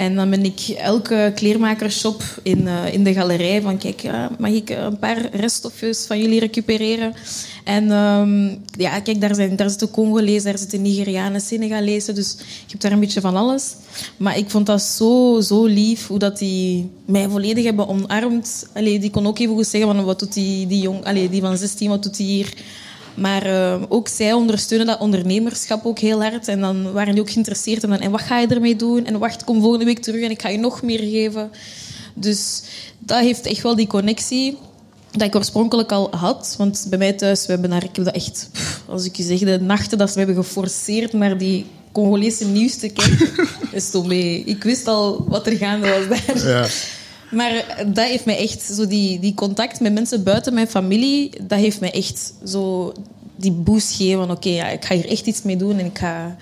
En 0.00 0.14
dan 0.14 0.30
ben 0.30 0.44
ik 0.44 0.60
elke 0.68 1.32
kleermakershop 1.34 2.22
in, 2.42 2.60
uh, 2.60 2.92
in 2.92 3.04
de 3.04 3.12
galerij 3.12 3.62
van 3.62 3.78
kijk, 3.78 4.02
uh, 4.04 4.26
mag 4.38 4.50
ik 4.50 4.70
een 4.70 4.98
paar 4.98 5.28
reststofjes 5.32 6.06
van 6.06 6.20
jullie 6.20 6.40
recupereren? 6.40 7.14
En 7.64 7.90
um, 7.90 8.62
ja, 8.76 9.00
kijk, 9.00 9.20
daar, 9.20 9.34
zijn, 9.34 9.56
daar 9.56 9.68
zitten 9.68 9.90
Congolezen, 9.90 10.44
daar 10.44 10.58
zitten 10.58 10.82
Nigerianen, 10.82 11.40
Senegalezen. 11.40 12.14
Dus 12.14 12.36
ik 12.66 12.70
heb 12.70 12.80
daar 12.80 12.92
een 12.92 13.00
beetje 13.00 13.20
van 13.20 13.36
alles. 13.36 13.74
Maar 14.16 14.38
ik 14.38 14.50
vond 14.50 14.66
dat 14.66 14.82
zo, 14.82 15.40
zo 15.40 15.64
lief, 15.64 16.06
hoe 16.06 16.18
dat 16.18 16.38
die 16.38 16.90
mij 17.04 17.28
volledig 17.28 17.64
hebben 17.64 17.88
omarmd. 17.88 18.66
Allee, 18.74 18.98
die 18.98 19.10
kon 19.10 19.26
ook 19.26 19.38
even 19.38 19.54
goed 19.54 19.66
zeggen, 19.66 19.94
van, 19.94 20.04
wat 20.04 20.18
doet 20.18 20.32
die, 20.32 20.66
die 20.66 20.80
jong, 20.80 21.04
allee, 21.04 21.28
die 21.28 21.40
van 21.40 21.56
16, 21.56 21.88
wat 21.88 22.02
doet 22.02 22.16
die 22.16 22.26
hier? 22.26 22.54
Maar 23.14 23.46
uh, 23.46 23.82
ook 23.88 24.08
zij 24.08 24.32
ondersteunen 24.32 24.86
dat 24.86 25.00
ondernemerschap 25.00 25.86
ook 25.86 25.98
heel 25.98 26.22
hard. 26.22 26.48
En 26.48 26.60
dan 26.60 26.92
waren 26.92 27.12
die 27.12 27.22
ook 27.22 27.30
geïnteresseerd 27.30 27.82
in 27.82 27.88
dan, 27.88 27.98
en 27.98 28.10
wat 28.10 28.20
ga 28.20 28.38
je 28.38 28.46
ermee 28.46 28.76
doen? 28.76 29.06
En 29.06 29.18
wacht, 29.18 29.44
kom 29.44 29.60
volgende 29.60 29.84
week 29.84 29.98
terug 29.98 30.22
en 30.22 30.30
ik 30.30 30.40
ga 30.40 30.48
je 30.48 30.58
nog 30.58 30.82
meer 30.82 30.98
geven. 30.98 31.50
Dus 32.14 32.62
dat 32.98 33.20
heeft 33.20 33.46
echt 33.46 33.62
wel 33.62 33.76
die 33.76 33.86
connectie 33.86 34.58
dat 35.10 35.22
ik 35.22 35.34
oorspronkelijk 35.34 35.92
al 35.92 36.10
had. 36.16 36.54
Want 36.58 36.86
bij 36.88 36.98
mij 36.98 37.12
thuis, 37.12 37.46
we 37.46 37.52
hebben 37.52 37.70
daar, 37.70 37.84
ik 37.84 37.96
heb 37.96 38.04
dat 38.04 38.14
echt, 38.14 38.50
als 38.88 39.04
ik 39.04 39.16
je 39.16 39.22
zeg, 39.22 39.38
de 39.38 39.60
nachten 39.60 39.98
dat 39.98 40.12
we 40.12 40.18
hebben 40.18 40.44
geforceerd 40.44 41.12
naar 41.12 41.38
die 41.38 41.66
Congolese 41.92 42.44
nieuws 42.44 42.76
te 42.76 42.88
kijken, 42.88 43.48
is 43.72 43.90
toch 43.90 44.06
mee. 44.06 44.42
Ik 44.44 44.62
wist 44.62 44.86
al 44.86 45.24
wat 45.28 45.46
er 45.46 45.56
gaande 45.56 46.06
was 46.08 46.08
daar. 46.08 46.48
Ja. 46.48 46.66
Maar 47.30 47.84
dat 47.86 48.06
heeft 48.06 48.24
mij 48.24 48.38
echt, 48.38 48.62
zo 48.62 48.86
die, 48.86 49.18
die 49.18 49.34
contact 49.34 49.80
met 49.80 49.92
mensen 49.92 50.22
buiten 50.22 50.54
mijn 50.54 50.68
familie, 50.68 51.30
dat 51.42 51.58
heeft 51.58 51.80
mij 51.80 51.90
echt 51.90 52.32
zo 52.44 52.92
die 53.36 53.52
boost 53.52 53.90
gegeven 53.90 54.26
van 54.26 54.36
oké, 54.36 54.48
ja, 54.48 54.68
ik 54.68 54.84
ga 54.84 54.94
hier 54.94 55.08
echt 55.08 55.26
iets 55.26 55.42
mee 55.42 55.56
doen 55.56 55.78
en 55.78 55.86
ik 55.86 55.98
ga, 55.98 56.36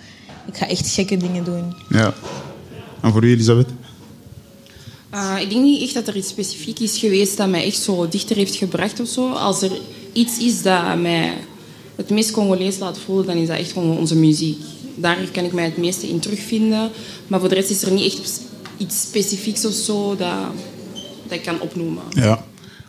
ik 0.46 0.56
ga 0.56 0.68
echt 0.68 0.88
gekke 0.88 1.16
dingen 1.16 1.44
doen. 1.44 1.74
Ja. 1.88 2.14
En 3.00 3.12
voor 3.12 3.24
u, 3.24 3.30
Elisabeth? 3.30 3.68
Uh, 5.14 5.36
ik 5.40 5.50
denk 5.50 5.62
niet 5.62 5.82
echt 5.82 5.94
dat 5.94 6.08
er 6.08 6.16
iets 6.16 6.28
specifiek 6.28 6.78
is 6.78 6.98
geweest 6.98 7.36
dat 7.36 7.48
mij 7.48 7.64
echt 7.64 7.82
zo 7.82 8.08
dichter 8.08 8.36
heeft 8.36 8.54
gebracht 8.54 9.00
of 9.00 9.08
zo. 9.08 9.30
Als 9.30 9.62
er 9.62 9.70
iets 10.12 10.38
is 10.38 10.62
dat 10.62 10.98
mij 10.98 11.32
het 11.96 12.10
meest 12.10 12.30
Congolees 12.30 12.78
laat 12.78 12.98
voelen, 12.98 13.26
dan 13.26 13.36
is 13.36 13.48
dat 13.48 13.58
echt 13.58 13.72
gewoon 13.72 13.98
onze 13.98 14.16
muziek. 14.16 14.58
Daar 14.94 15.16
kan 15.32 15.44
ik 15.44 15.52
mij 15.52 15.64
het 15.64 15.76
meeste 15.76 16.08
in 16.08 16.18
terugvinden. 16.18 16.90
Maar 17.26 17.40
voor 17.40 17.48
de 17.48 17.54
rest 17.54 17.70
is 17.70 17.82
er 17.82 17.92
niet 17.92 18.12
echt 18.12 18.40
iets 18.76 19.00
specifieks 19.00 19.64
of 19.64 19.72
zo 19.72 20.16
dat, 20.16 20.36
dat 21.28 21.38
ik 21.38 21.44
kan 21.44 21.60
opnoemen. 21.60 22.02
Ja. 22.10 22.44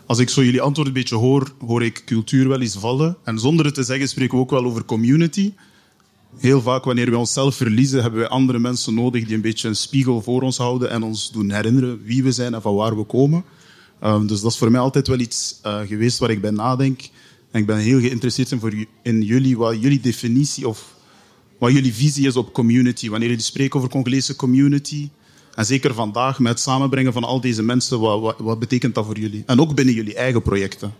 Als 0.05 0.19
ik 0.19 0.29
zo 0.29 0.43
jullie 0.43 0.62
antwoord 0.62 0.88
een 0.88 0.93
beetje 0.93 1.15
hoor, 1.15 1.53
hoor 1.65 1.84
ik 1.84 2.01
cultuur 2.05 2.48
wel 2.48 2.62
eens 2.62 2.75
vallen. 2.75 3.17
En 3.24 3.39
zonder 3.39 3.65
het 3.65 3.74
te 3.74 3.84
zeggen 3.84 4.10
spreken 4.10 4.38
we 4.38 4.43
ook 4.43 4.50
wel 4.50 4.65
over 4.65 4.86
community. 4.86 5.53
Heel 6.38 6.62
vaak 6.62 6.84
wanneer 6.84 7.10
we 7.10 7.17
onszelf 7.17 7.55
verliezen, 7.55 8.01
hebben 8.01 8.19
we 8.19 8.27
andere 8.27 8.60
mensen 8.60 8.93
nodig 8.93 9.25
die 9.25 9.36
een 9.36 9.41
beetje 9.41 9.67
een 9.67 9.75
spiegel 9.75 10.22
voor 10.22 10.41
ons 10.41 10.58
houden 10.58 10.89
en 10.89 11.03
ons 11.03 11.31
doen 11.31 11.51
herinneren 11.51 12.03
wie 12.03 12.24
we 12.24 12.31
zijn 12.31 12.53
en 12.53 12.62
van 12.62 12.75
waar 12.75 12.98
we 12.98 13.03
komen. 13.03 13.43
Um, 14.03 14.27
dus 14.27 14.41
dat 14.41 14.51
is 14.51 14.58
voor 14.58 14.72
mij 14.72 14.79
altijd 14.79 15.08
wel 15.08 15.19
iets 15.19 15.60
uh, 15.65 15.79
geweest 15.79 16.17
waar 16.17 16.29
ik 16.29 16.41
bij 16.41 16.51
nadenk. 16.51 17.10
En 17.51 17.60
ik 17.60 17.65
ben 17.65 17.77
heel 17.77 18.00
geïnteresseerd 18.00 18.51
in, 18.51 18.60
voor, 18.60 18.74
in 19.01 19.22
jullie, 19.22 19.58
wat 19.58 19.81
jullie 19.81 20.00
definitie 20.00 20.67
of 20.67 20.96
wat 21.58 21.72
jullie 21.72 21.93
visie 21.93 22.27
is 22.27 22.36
op 22.36 22.53
community. 22.53 23.10
Wanneer 23.10 23.29
jullie 23.29 23.43
spreken 23.43 23.77
over 23.77 23.91
Congolese 23.91 24.36
community, 24.36 25.10
en 25.59 25.65
zeker 25.65 25.93
vandaag 25.93 26.39
met 26.39 26.51
het 26.51 26.61
samenbrengen 26.61 27.13
van 27.13 27.23
al 27.23 27.41
deze 27.41 27.63
mensen, 27.63 27.99
wat, 27.99 28.35
wat, 28.37 28.59
betekent 28.59 28.95
dat 28.95 29.05
voor 29.05 29.19
jullie? 29.19 29.43
En 29.45 29.61
ook 29.61 29.75
binnen 29.75 29.93
jullie 29.93 30.15
eigen 30.15 30.41
projecten. 30.41 30.93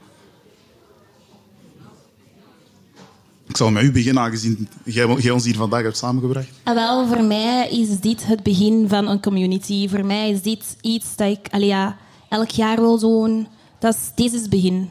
Ik 3.48 3.58
zal 3.58 3.72
met 3.72 3.84
u 3.84 3.92
beginnen, 3.92 4.24
aangezien 4.24 4.70
jij, 4.84 5.30
ons 5.32 5.46
hier 5.46 5.56
vandaag 5.56 5.82
hebt 5.82 5.98
samengebracht. 5.98 6.48
Ah, 6.64 6.76
wel, 6.76 7.08
voor 7.08 7.24
mij 7.24 7.70
is 7.70 8.00
dit 8.00 8.26
het 8.26 8.44
begin 8.44 8.90
van 8.90 9.08
een 9.08 9.22
community. 9.22 9.90
Voor 9.90 10.06
mij 10.06 10.30
is 10.30 10.42
dit 10.42 10.78
iets 10.82 11.16
dat 11.16 11.30
ik 11.30 11.58
ja, 11.58 11.98
elk 12.30 12.50
jaar 12.50 12.80
wil 12.80 13.00
doen. 13.00 13.48
Dat 13.80 13.96
is, 13.96 14.12
deze 14.16 14.36
is 14.36 14.42
het 14.42 14.50
begin. 14.50 14.90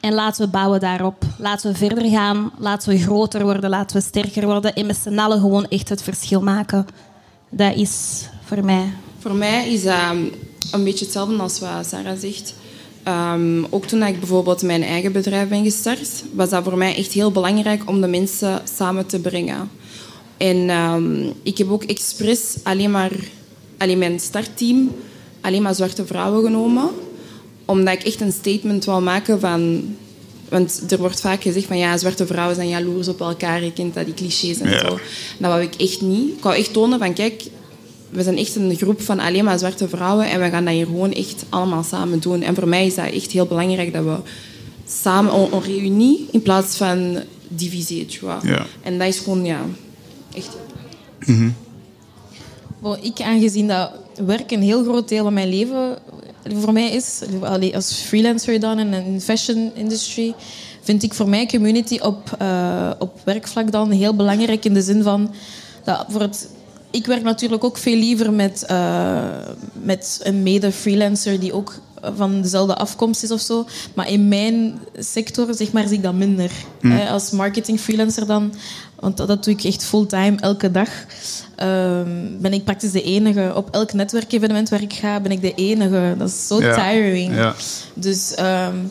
En 0.00 0.14
laten 0.14 0.44
we 0.44 0.50
bouwen 0.50 0.80
daarop. 0.80 1.24
Laten 1.38 1.72
we 1.72 1.78
verder 1.78 2.10
gaan. 2.10 2.52
Laten 2.58 2.88
we 2.92 2.98
groter 2.98 3.42
worden. 3.42 3.70
Laten 3.70 3.96
we 3.96 4.02
sterker 4.02 4.46
worden. 4.46 4.74
En 4.74 4.86
met 4.86 4.96
z'n 4.96 5.18
allen 5.18 5.40
gewoon 5.40 5.68
echt 5.68 5.88
het 5.88 6.02
verschil 6.02 6.42
maken. 6.42 6.86
Dat 7.50 7.76
is 7.76 8.26
voor 8.54 8.64
mij. 8.64 8.92
Voor 9.18 9.34
mij 9.34 9.72
is 9.72 9.82
dat 9.82 10.14
een 10.70 10.84
beetje 10.84 11.04
hetzelfde 11.04 11.36
als 11.36 11.60
wat 11.60 11.86
Sarah 11.86 12.18
zegt. 12.18 12.54
Um, 13.08 13.66
ook 13.70 13.86
toen 13.86 14.02
ik 14.02 14.18
bijvoorbeeld 14.18 14.62
mijn 14.62 14.82
eigen 14.82 15.12
bedrijf 15.12 15.48
ben 15.48 15.64
gestart, 15.64 16.24
was 16.32 16.50
dat 16.50 16.64
voor 16.64 16.76
mij 16.76 16.96
echt 16.96 17.12
heel 17.12 17.30
belangrijk 17.30 17.88
om 17.88 18.00
de 18.00 18.06
mensen 18.06 18.62
samen 18.76 19.06
te 19.06 19.20
brengen. 19.20 19.70
En 20.36 20.70
um, 20.70 21.32
ik 21.42 21.58
heb 21.58 21.70
ook 21.70 21.84
expres 21.84 22.56
alleen 22.62 22.90
maar 22.90 23.10
alleen 23.78 23.98
mijn 23.98 24.20
startteam 24.20 24.90
alleen 25.40 25.62
maar 25.62 25.74
zwarte 25.74 26.06
vrouwen 26.06 26.44
genomen, 26.44 26.90
omdat 27.64 27.94
ik 27.94 28.02
echt 28.02 28.20
een 28.20 28.32
statement 28.32 28.84
wou 28.84 29.02
maken 29.02 29.40
van 29.40 29.84
want 30.48 30.84
er 30.88 30.98
wordt 30.98 31.20
vaak 31.20 31.42
gezegd 31.42 31.66
van 31.66 31.78
ja, 31.78 31.96
zwarte 31.96 32.26
vrouwen 32.26 32.56
zijn 32.56 32.68
jaloers 32.68 33.08
op 33.08 33.20
elkaar. 33.20 33.64
Je 33.64 33.72
kent 33.72 33.94
dat, 33.94 34.04
die 34.04 34.14
clichés 34.14 34.58
en 34.60 34.78
zo. 34.78 34.88
Dat 35.38 35.50
wou 35.50 35.62
ik 35.62 35.74
echt 35.74 36.00
niet. 36.00 36.36
Ik 36.36 36.42
wou 36.42 36.56
echt 36.56 36.72
tonen 36.72 36.98
van 36.98 37.12
kijk, 37.12 37.42
we 38.12 38.22
zijn 38.22 38.36
echt 38.36 38.56
een 38.56 38.76
groep 38.76 39.00
van 39.00 39.18
alleen 39.18 39.44
maar 39.44 39.58
zwarte 39.58 39.88
vrouwen 39.88 40.30
en 40.30 40.40
we 40.40 40.50
gaan 40.50 40.64
dat 40.64 40.74
hier 40.74 40.86
gewoon 40.86 41.12
echt 41.12 41.44
allemaal 41.48 41.82
samen 41.82 42.20
doen. 42.20 42.42
En 42.42 42.54
voor 42.54 42.68
mij 42.68 42.86
is 42.86 42.94
dat 42.94 43.10
echt 43.10 43.30
heel 43.30 43.46
belangrijk 43.46 43.92
dat 43.92 44.04
we 44.04 44.16
samen 44.86 45.52
een 45.52 45.62
reunie 45.62 46.28
in 46.30 46.42
plaats 46.42 46.76
van 46.76 47.18
divisie. 47.48 48.06
Ja. 48.42 48.66
En 48.82 48.98
dat 48.98 49.08
is 49.08 49.18
gewoon, 49.18 49.44
ja, 49.44 49.60
echt. 50.34 50.56
Mm 51.26 51.54
ik, 53.00 53.20
aangezien 53.20 53.68
dat 53.68 53.90
werk 54.26 54.50
een 54.50 54.62
heel 54.62 54.82
groot 54.82 55.08
deel 55.08 55.22
van 55.22 55.32
mijn 55.32 55.48
leven 55.48 55.98
voor 56.50 56.72
mij 56.72 56.90
is, 56.90 57.20
als 57.74 57.92
freelancer 57.92 58.60
dan 58.60 58.78
in 58.78 58.90
de 58.90 59.20
fashion 59.20 59.70
industry, 59.74 60.34
vind 60.80 61.02
ik 61.02 61.14
voor 61.14 61.28
mij 61.28 61.46
community 61.46 61.98
op, 61.98 62.36
uh, 62.42 62.90
op 62.98 63.20
werkvlak 63.24 63.72
dan 63.72 63.90
heel 63.90 64.14
belangrijk 64.14 64.64
in 64.64 64.74
de 64.74 64.82
zin 64.82 65.02
van 65.02 65.34
dat 65.84 66.04
voor 66.08 66.20
het 66.20 66.48
ik 66.92 67.06
werk 67.06 67.22
natuurlijk 67.22 67.64
ook 67.64 67.78
veel 67.78 67.96
liever 67.96 68.32
met, 68.32 68.64
uh, 68.70 69.24
met 69.72 70.20
een 70.22 70.42
mede-freelancer 70.42 71.40
die 71.40 71.52
ook 71.52 71.80
van 72.16 72.42
dezelfde 72.42 72.76
afkomst 72.76 73.22
is 73.22 73.30
of 73.30 73.40
zo. 73.40 73.66
Maar 73.94 74.08
in 74.08 74.28
mijn 74.28 74.78
sector 74.98 75.54
zeg 75.54 75.72
maar, 75.72 75.88
zie 75.88 75.96
ik 75.96 76.02
dat 76.02 76.14
minder. 76.14 76.50
Mm. 76.80 77.00
als 77.00 77.30
marketing-freelancer 77.30 78.26
dan, 78.26 78.54
want 79.00 79.16
dat, 79.16 79.44
doe 79.44 79.54
ik 79.54 79.64
echt 79.64 79.84
fulltime, 79.84 80.36
elke 80.40 80.70
dag. 80.70 80.88
Uh, 80.88 82.00
ben 82.38 82.52
ik 82.52 82.64
praktisch 82.64 82.92
de 82.92 83.02
enige. 83.02 83.52
Op 83.54 83.68
elk 83.70 83.92
netwerkevenement 83.92 84.68
waar 84.68 84.82
ik 84.82 84.92
ga, 84.92 85.20
ben 85.20 85.32
ik 85.32 85.40
de 85.40 85.54
enige. 85.54 86.14
Dat 86.18 86.28
is 86.28 86.46
zo 86.46 86.58
tiring. 86.58 87.52
Dus 87.94 88.34
um, 88.38 88.90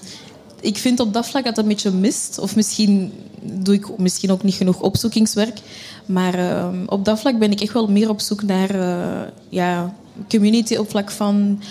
ik 0.61 0.77
vind 0.77 0.99
op 0.99 1.13
dat 1.13 1.27
vlak 1.27 1.43
dat 1.43 1.55
dat 1.55 1.63
een 1.63 1.69
beetje 1.69 1.91
mist. 1.91 2.39
Of 2.39 2.55
misschien 2.55 3.13
doe 3.41 3.73
ik 3.73 3.97
misschien 3.97 4.31
ook 4.31 4.43
niet 4.43 4.55
genoeg 4.55 4.79
opzoekingswerk. 4.79 5.59
Maar 6.05 6.39
uh, 6.39 6.67
op 6.85 7.05
dat 7.05 7.19
vlak 7.19 7.39
ben 7.39 7.51
ik 7.51 7.61
echt 7.61 7.73
wel 7.73 7.87
meer 7.87 8.09
op 8.09 8.19
zoek 8.19 8.43
naar 8.43 8.75
uh, 8.75 9.21
ja, 9.49 9.95
community 10.29 10.75
op 10.75 10.89
vlak 10.89 11.11
van 11.11 11.61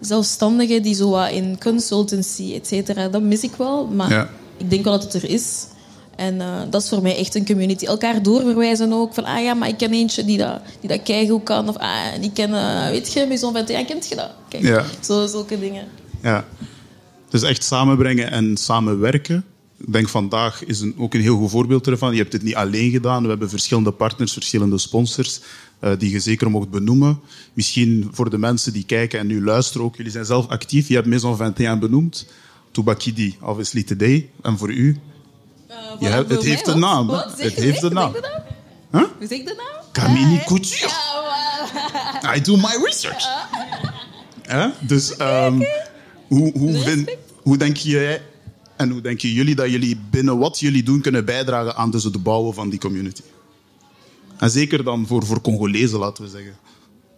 zelfstandigen 0.00 0.82
die 0.82 0.94
zo 0.94 1.24
in 1.24 1.58
consultancy, 1.58 2.54
et 2.54 2.66
cetera. 2.66 3.08
Dat 3.08 3.22
mis 3.22 3.42
ik 3.42 3.54
wel, 3.56 3.86
maar 3.86 4.30
ik 4.56 4.70
denk 4.70 4.84
wel 4.84 4.92
dat 4.92 5.12
het 5.12 5.22
er 5.22 5.30
is. 5.30 5.66
En 6.16 6.34
uh, 6.34 6.60
dat 6.70 6.82
is 6.82 6.88
voor 6.88 7.02
mij 7.02 7.16
echt 7.16 7.34
een 7.34 7.46
community. 7.46 7.84
Elkaar 7.84 8.22
doorverwijzen 8.22 8.92
ook. 8.92 9.14
Van, 9.14 9.24
ah 9.24 9.42
ja, 9.42 9.54
maar 9.54 9.68
ik 9.68 9.76
ken 9.76 9.92
eentje 9.92 10.24
die 10.24 10.38
dat, 10.38 10.60
die 10.80 10.88
dat 10.88 11.02
keigoed 11.02 11.42
kan. 11.42 11.68
Of, 11.68 11.76
ah, 11.76 12.20
die 12.20 12.32
ken, 12.32 12.50
uh, 12.50 12.88
weet 12.88 13.12
je, 13.12 13.26
Maison 13.26 13.56
21, 13.56 13.86
kent 13.86 14.08
je 14.08 14.16
dat? 14.16 14.30
Kijk, 14.48 14.62
ja. 14.62 14.84
zo, 15.00 15.26
zulke 15.26 15.58
dingen. 15.58 15.84
Ja. 16.22 16.44
Dus 17.30 17.42
echt 17.42 17.64
samenbrengen 17.64 18.30
en 18.30 18.56
samenwerken. 18.56 19.44
Ik 19.86 19.92
denk 19.92 20.08
vandaag 20.08 20.64
is 20.64 20.80
een, 20.80 20.94
ook 20.98 21.14
een 21.14 21.20
heel 21.20 21.36
goed 21.36 21.50
voorbeeld 21.50 21.86
ervan. 21.86 22.12
Je 22.12 22.18
hebt 22.18 22.32
dit 22.32 22.42
niet 22.42 22.54
alleen 22.54 22.90
gedaan. 22.90 23.22
We 23.22 23.28
hebben 23.28 23.48
verschillende 23.48 23.90
partners, 23.90 24.32
verschillende 24.32 24.78
sponsors, 24.78 25.40
uh, 25.80 25.92
die 25.98 26.10
je 26.10 26.20
zeker 26.20 26.50
mocht 26.50 26.70
benoemen. 26.70 27.20
Misschien 27.52 28.08
voor 28.12 28.30
de 28.30 28.38
mensen 28.38 28.72
die 28.72 28.84
kijken 28.84 29.18
en 29.18 29.26
nu 29.26 29.44
luisteren 29.44 29.86
ook. 29.86 29.96
Jullie 29.96 30.12
zijn 30.12 30.24
zelf 30.24 30.48
actief. 30.48 30.88
Je 30.88 30.94
hebt 30.94 31.06
Maison 31.06 31.32
21 31.32 31.78
benoemd. 31.78 32.26
Toubakidi, 32.70 33.36
obviously 33.40 33.82
today. 33.82 34.28
En 34.42 34.58
voor 34.58 34.70
u? 34.70 34.98
Uh, 35.70 35.76
je 36.00 36.06
hebt, 36.06 36.30
het 36.30 36.42
heeft 36.42 36.66
een 36.66 36.78
naam. 36.78 37.06
Wat? 37.06 37.34
Het 37.36 37.54
heeft 37.54 37.82
een 37.82 37.92
naam. 37.92 38.12
Huh? 38.90 39.02
Hoe 39.18 39.26
zeg 39.28 39.38
ik 39.38 39.46
de 39.46 39.54
naam? 39.56 39.84
Camini 39.92 40.34
uh, 40.34 40.46
Couture. 40.46 40.92
Ja, 42.22 42.34
I 42.36 42.40
do 42.40 42.56
my 42.56 42.80
research. 42.84 43.24
Uh. 44.50 44.66
Dus 44.80 45.18
um, 45.20 45.66
hoe, 46.28 46.52
hoe, 46.58 46.78
vind, 46.78 47.10
hoe 47.42 47.56
denk 47.56 47.76
jij 47.76 48.22
en 48.80 48.90
hoe 48.90 49.00
denken 49.00 49.28
jullie 49.28 49.54
dat 49.54 49.70
jullie 49.70 50.00
binnen 50.10 50.38
wat 50.38 50.60
jullie 50.60 50.82
doen 50.82 51.00
kunnen 51.00 51.24
bijdragen 51.24 51.76
aan 51.76 51.90
dus 51.90 52.04
het 52.04 52.22
bouwen 52.22 52.54
van 52.54 52.70
die 52.70 52.78
community? 52.78 53.22
En 54.38 54.50
zeker 54.50 54.84
dan 54.84 55.06
voor, 55.06 55.26
voor 55.26 55.40
Congolezen, 55.40 55.98
laten 55.98 56.24
we 56.24 56.30
zeggen. 56.30 56.56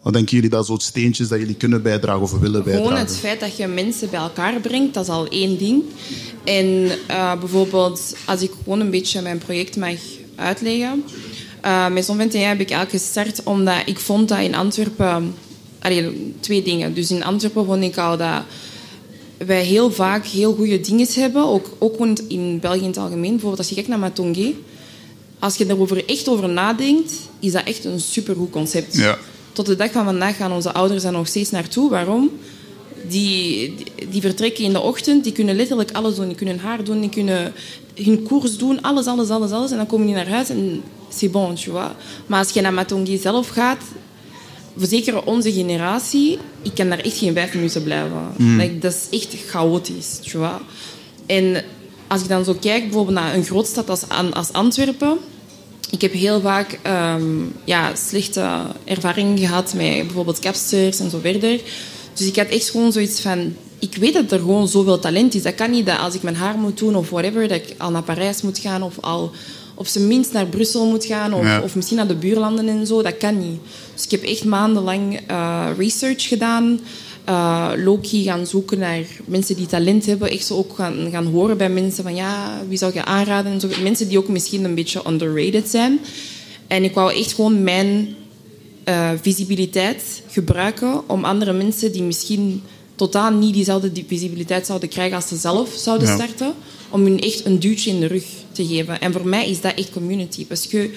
Wat 0.03 0.13
denken 0.13 0.35
jullie 0.35 0.51
dat 0.51 0.67
soort 0.67 0.83
steentjes 0.83 1.29
dat 1.29 1.39
jullie 1.39 1.55
kunnen 1.55 1.83
bijdragen 1.83 2.23
of 2.23 2.31
willen 2.31 2.65
bijdragen? 2.65 2.89
Gewoon 2.89 2.99
het 2.99 3.17
feit 3.17 3.41
dat 3.41 3.57
je 3.57 3.67
mensen 3.67 4.11
bij 4.11 4.21
elkaar 4.21 4.61
brengt, 4.61 4.95
dat 4.95 5.03
is 5.03 5.11
al 5.11 5.29
één 5.29 5.59
ding. 5.59 5.83
En 6.45 6.67
uh, 7.11 7.39
bijvoorbeeld, 7.39 8.17
als 8.25 8.43
ik 8.43 8.51
gewoon 8.63 8.81
een 8.81 8.91
beetje 8.91 9.23
mijn 9.23 9.39
project 9.39 9.77
mag 9.77 9.99
uitleggen. 10.37 11.05
Uh, 11.65 11.89
met 11.89 12.05
Zon 12.05 12.19
heb 12.19 12.35
ik 12.35 12.71
eigenlijk 12.71 12.91
gestart 12.91 13.43
omdat 13.43 13.83
ik 13.85 13.99
vond 13.99 14.29
dat 14.29 14.39
in 14.39 14.55
Antwerpen... 14.55 15.35
Allee, 15.81 16.35
twee 16.41 16.63
dingen. 16.63 16.95
Dus 16.95 17.11
in 17.11 17.25
Antwerpen 17.25 17.65
vond 17.65 17.83
ik 17.83 17.97
al 17.97 18.17
dat 18.17 18.43
wij 19.47 19.65
heel 19.65 19.91
vaak 19.91 20.27
heel 20.27 20.55
goede 20.55 20.81
dingen 20.81 21.07
hebben. 21.13 21.45
Ook, 21.45 21.71
ook 21.79 22.07
in 22.29 22.59
België 22.61 22.81
in 22.81 22.87
het 22.87 22.97
algemeen. 22.97 23.31
Bijvoorbeeld 23.31 23.59
als 23.59 23.69
je 23.69 23.75
kijkt 23.75 23.89
naar 23.89 23.99
Matongé. 23.99 24.53
Als 25.39 25.57
je 25.57 25.69
erover 25.69 26.09
echt 26.09 26.29
over 26.29 26.49
nadenkt, 26.49 27.13
is 27.41 27.53
dat 27.53 27.65
echt 27.65 27.85
een 27.85 28.01
supergoed 28.01 28.51
concept. 28.51 28.97
Ja. 28.97 29.19
Tot 29.53 29.67
de 29.67 29.77
dag 29.77 29.93
van 29.93 30.05
vandaag 30.05 30.37
gaan 30.37 30.53
onze 30.53 30.73
ouders 30.73 31.05
er 31.05 31.13
nog 31.13 31.27
steeds 31.27 31.51
naartoe. 31.51 31.91
Waarom? 31.91 32.31
Die, 33.09 33.75
die, 34.11 34.21
vertrekken 34.21 34.65
in 34.65 34.73
de 34.73 34.81
ochtend, 34.81 35.25
die 35.25 35.33
kunnen 35.33 35.57
letterlijk 35.57 35.93
alles 35.93 36.15
doen. 36.15 36.27
Die 36.27 36.37
kunnen 36.37 36.59
haar 36.59 36.85
doen, 36.85 37.01
die 37.01 37.11
kunnen 37.11 37.53
hun 37.95 38.23
koers 38.23 38.57
doen, 38.57 38.83
alles, 38.83 39.07
alles, 39.07 39.29
alles, 39.29 39.51
alles. 39.51 39.71
En 39.71 39.77
dan 39.77 39.87
komen 39.87 40.07
die 40.07 40.15
naar 40.15 40.29
huis 40.29 40.49
en 40.49 40.83
c'est 41.09 41.31
bon, 41.31 41.55
tu 41.55 41.71
vois. 41.71 41.91
Maar 42.27 42.39
als 42.39 42.51
je 42.51 42.61
naar 42.61 42.73
Matongé 42.73 43.17
zelf 43.17 43.49
gaat, 43.49 43.83
zeker 44.77 45.25
onze 45.25 45.53
generatie, 45.53 46.39
ik 46.63 46.75
kan 46.75 46.89
daar 46.89 46.99
echt 46.99 47.19
geen 47.19 47.35
vijf 47.35 47.55
minuten 47.55 47.83
blijven. 47.83 48.33
Mm. 48.37 48.81
dat 48.81 48.93
is 49.11 49.19
echt 49.21 49.35
chaotisch. 49.49 50.21
En 51.27 51.65
als 52.07 52.23
ik 52.23 52.29
dan 52.29 52.45
zo 52.45 52.55
kijk, 52.61 52.83
bijvoorbeeld 52.83 53.17
naar 53.17 53.35
een 53.35 53.45
grootstad 53.45 53.91
als, 53.91 54.03
als 54.33 54.53
Antwerpen, 54.53 55.19
ik 55.91 56.01
heb 56.01 56.13
heel 56.13 56.41
vaak 56.41 56.79
um, 57.17 57.53
ja, 57.65 57.95
slechte 57.95 58.51
ervaringen 58.85 59.39
gehad 59.39 59.75
met 59.75 60.07
bijvoorbeeld 60.07 60.39
capsters 60.39 61.01
en 61.01 61.11
zo 61.11 61.19
verder. 61.19 61.61
Dus 62.15 62.27
ik 62.27 62.37
had 62.37 62.47
echt 62.47 62.71
gewoon 62.71 62.93
zoiets 62.93 63.21
van... 63.21 63.55
Ik 63.79 63.97
weet 63.97 64.13
dat 64.13 64.33
er 64.33 64.39
gewoon 64.39 64.69
zoveel 64.69 64.99
talent 64.99 65.35
is. 65.35 65.43
Dat 65.43 65.55
kan 65.55 65.71
niet 65.71 65.87
dat 65.87 65.99
als 65.99 66.15
ik 66.15 66.23
mijn 66.23 66.37
haar 66.37 66.59
moet 66.59 66.79
doen 66.79 66.97
of 66.97 67.11
whatever, 67.11 67.49
dat 67.49 67.57
ik 67.57 67.75
al 67.79 67.91
naar 67.91 68.03
Parijs 68.03 68.43
moet 68.43 68.59
gaan 68.59 68.83
of 68.83 69.01
al 69.01 69.31
op 69.83 69.89
zijn 69.89 70.07
minst 70.07 70.33
naar 70.33 70.47
Brussel 70.47 70.87
moet 70.87 71.05
gaan 71.05 71.35
of, 71.35 71.61
of 71.63 71.75
misschien 71.75 71.97
naar 71.97 72.07
de 72.07 72.15
buurlanden 72.15 72.69
en 72.69 72.87
zo. 72.87 73.03
Dat 73.03 73.17
kan 73.17 73.39
niet. 73.39 73.61
Dus 73.95 74.05
ik 74.05 74.11
heb 74.11 74.23
echt 74.23 74.45
maandenlang 74.45 75.21
uh, 75.31 75.69
research 75.79 76.29
gedaan. 76.29 76.81
Uh, 77.29 77.73
Loki 77.77 78.23
gaan 78.23 78.47
zoeken 78.47 78.79
naar 78.79 79.05
mensen 79.25 79.57
die 79.57 79.67
talent 79.67 80.07
hebben. 80.07 80.31
Echt 80.31 80.47
zo 80.47 80.57
ook 80.57 80.75
gaan, 80.75 81.09
gaan 81.11 81.27
horen 81.27 81.57
bij 81.57 81.69
mensen 81.71 82.03
van 82.03 82.15
ja, 82.15 82.63
wie 82.69 82.79
zou 82.79 82.95
je 82.95 83.05
aanraden? 83.05 83.53
En 83.53 83.61
zo. 83.61 83.69
Mensen 83.83 84.09
die 84.09 84.19
ook 84.19 84.29
misschien 84.29 84.65
een 84.65 84.75
beetje 84.75 85.03
underrated 85.07 85.69
zijn. 85.69 86.01
En 86.67 86.85
ik 86.85 86.95
wou 86.95 87.15
echt 87.15 87.33
gewoon 87.33 87.63
mijn 87.63 88.15
uh, 88.89 89.11
visibiliteit 89.23 90.23
gebruiken 90.29 91.09
om 91.09 91.25
andere 91.25 91.53
mensen 91.53 91.93
die 91.93 92.03
misschien 92.03 92.63
totaal 92.95 93.31
niet 93.33 93.55
diezelfde 93.55 93.91
visibiliteit 94.07 94.67
zouden 94.67 94.89
krijgen 94.89 95.17
als 95.17 95.29
ze 95.29 95.37
zelf 95.37 95.73
zouden 95.77 96.09
starten, 96.09 96.53
om 96.91 97.05
hun 97.05 97.21
echt 97.21 97.45
een 97.45 97.59
duwtje 97.59 97.91
in 97.91 98.01
de 98.01 98.07
rug 98.07 98.25
te 98.53 98.67
geven. 98.67 99.01
En 99.01 99.13
voor 99.13 99.27
mij 99.27 99.51
is 99.51 99.61
dat 99.61 99.75
echt 99.75 99.91
community. 99.91 100.47
Parce 100.47 100.91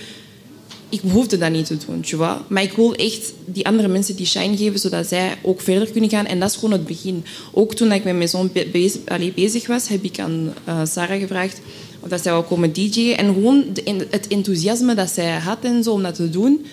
ik 0.89 1.01
hoefde 1.11 1.37
dat 1.37 1.51
niet 1.51 1.65
te 1.65 1.77
doen, 1.85 2.01
tu 2.01 2.15
vois? 2.15 2.37
maar 2.47 2.63
ik 2.63 2.71
wil 2.71 2.95
echt 2.95 3.33
die 3.45 3.65
andere 3.65 3.87
mensen 3.87 4.15
die 4.15 4.25
shine 4.25 4.57
geven, 4.57 4.79
zodat 4.79 5.07
zij 5.07 5.37
ook 5.41 5.61
verder 5.61 5.91
kunnen 5.91 6.09
gaan. 6.09 6.25
En 6.25 6.39
dat 6.39 6.49
is 6.49 6.55
gewoon 6.55 6.71
het 6.71 6.85
begin. 6.85 7.25
Ook 7.51 7.73
toen 7.73 7.91
ik 7.91 8.03
met 8.03 8.15
mijn 8.15 8.29
zoon 8.29 8.51
bezig, 8.71 9.01
bezig 9.33 9.67
was, 9.67 9.87
heb 9.87 10.03
ik 10.03 10.19
aan 10.19 10.53
uh, 10.67 10.81
Sarah 10.85 11.19
gevraagd 11.19 11.59
of 11.99 12.09
dat 12.09 12.21
zij 12.21 12.31
wou 12.31 12.43
komen 12.43 12.73
DJ'en. 12.73 13.17
En 13.17 13.33
gewoon 13.33 13.65
het 14.09 14.27
enthousiasme 14.27 14.95
dat 14.95 15.09
zij 15.09 15.31
had 15.31 15.57
en 15.61 15.83
zo 15.83 15.91
om 15.91 16.03
dat 16.03 16.15
te 16.15 16.29
doen. 16.29 16.65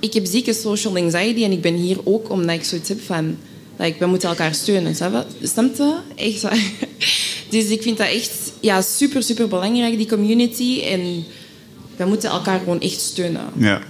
Ik 0.00 0.12
heb 0.12 0.26
zieke 0.26 0.52
social 0.52 0.96
anxiety 0.96 1.44
en 1.44 1.52
ik 1.52 1.60
ben 1.60 1.74
hier 1.74 1.98
ook 2.04 2.30
omdat 2.30 2.56
ik 2.56 2.64
zoiets 2.64 2.88
heb 2.88 3.00
van... 3.00 3.36
Like, 3.78 3.98
we 3.98 4.06
moeten 4.06 4.28
elkaar 4.28 4.54
steunen. 4.54 4.94
Je? 4.94 6.02
Echt 6.14 6.42
Dus 7.50 7.64
ik 7.68 7.82
vind 7.82 7.98
dat 7.98 8.06
echt 8.06 8.52
ja, 8.60 8.82
super, 8.82 9.22
super 9.22 9.48
belangrijk, 9.48 9.96
die 9.96 10.08
community. 10.08 10.80
En 10.80 11.24
we 11.96 12.04
moeten 12.04 12.30
elkaar 12.30 12.58
gewoon 12.58 12.80
echt 12.80 13.00
steunen. 13.00 13.46
Ja. 13.56 13.80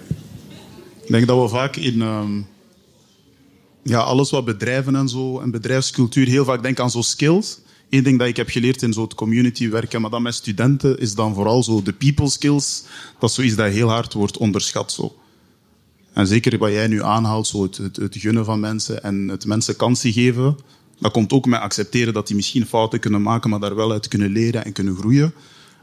Ik 1.04 1.14
denk 1.14 1.26
dat 1.26 1.42
we 1.42 1.48
vaak 1.48 1.76
in 1.76 2.02
ehm, 2.02 2.40
ja, 3.82 3.98
alles 3.98 4.30
wat 4.30 4.44
bedrijven 4.44 4.96
en 4.96 5.08
zo 5.08 5.40
en 5.40 5.50
bedrijfscultuur 5.50 6.26
heel 6.26 6.44
vaak 6.44 6.62
denken 6.62 6.84
aan 6.84 6.90
zo 6.90 7.02
skills. 7.02 7.58
Eén 7.90 8.02
ding 8.02 8.18
dat 8.18 8.28
ik 8.28 8.36
heb 8.36 8.48
geleerd 8.48 8.82
in 8.82 8.92
zo'n 8.92 9.14
community 9.14 9.68
werken, 9.68 10.00
maar 10.00 10.10
dan 10.10 10.22
met 10.22 10.34
studenten, 10.34 10.98
is 10.98 11.14
dan 11.14 11.34
vooral 11.34 11.62
zo 11.62 11.82
de 11.82 11.92
people 11.92 12.28
skills. 12.28 12.82
Dat 13.18 13.28
is 13.28 13.34
zoiets 13.34 13.56
dat 13.56 13.72
heel 13.72 13.88
hard 13.88 14.12
wordt 14.12 14.36
onderschat. 14.36 14.92
Zo. 14.92 15.16
En 16.18 16.26
zeker 16.26 16.58
wat 16.58 16.70
jij 16.70 16.86
nu 16.86 17.02
aanhaalt, 17.02 17.46
zo 17.46 17.62
het, 17.62 17.76
het, 17.76 18.16
gunnen 18.16 18.44
van 18.44 18.60
mensen 18.60 19.02
en 19.02 19.28
het 19.28 19.46
mensen 19.46 19.76
kansen 19.76 20.12
geven, 20.12 20.56
dat 21.00 21.12
komt 21.12 21.32
ook 21.32 21.46
met 21.46 21.60
accepteren 21.60 22.12
dat 22.12 22.26
die 22.26 22.36
misschien 22.36 22.66
fouten 22.66 23.00
kunnen 23.00 23.22
maken, 23.22 23.50
maar 23.50 23.60
daar 23.60 23.74
wel 23.74 23.92
uit 23.92 24.08
kunnen 24.08 24.30
leren 24.30 24.64
en 24.64 24.72
kunnen 24.72 24.96
groeien. 24.96 25.32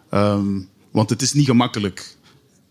Ehm, 0.10 0.62
want 0.92 1.10
het 1.10 1.22
is 1.22 1.34
niet 1.34 1.46
gemakkelijk 1.46 2.16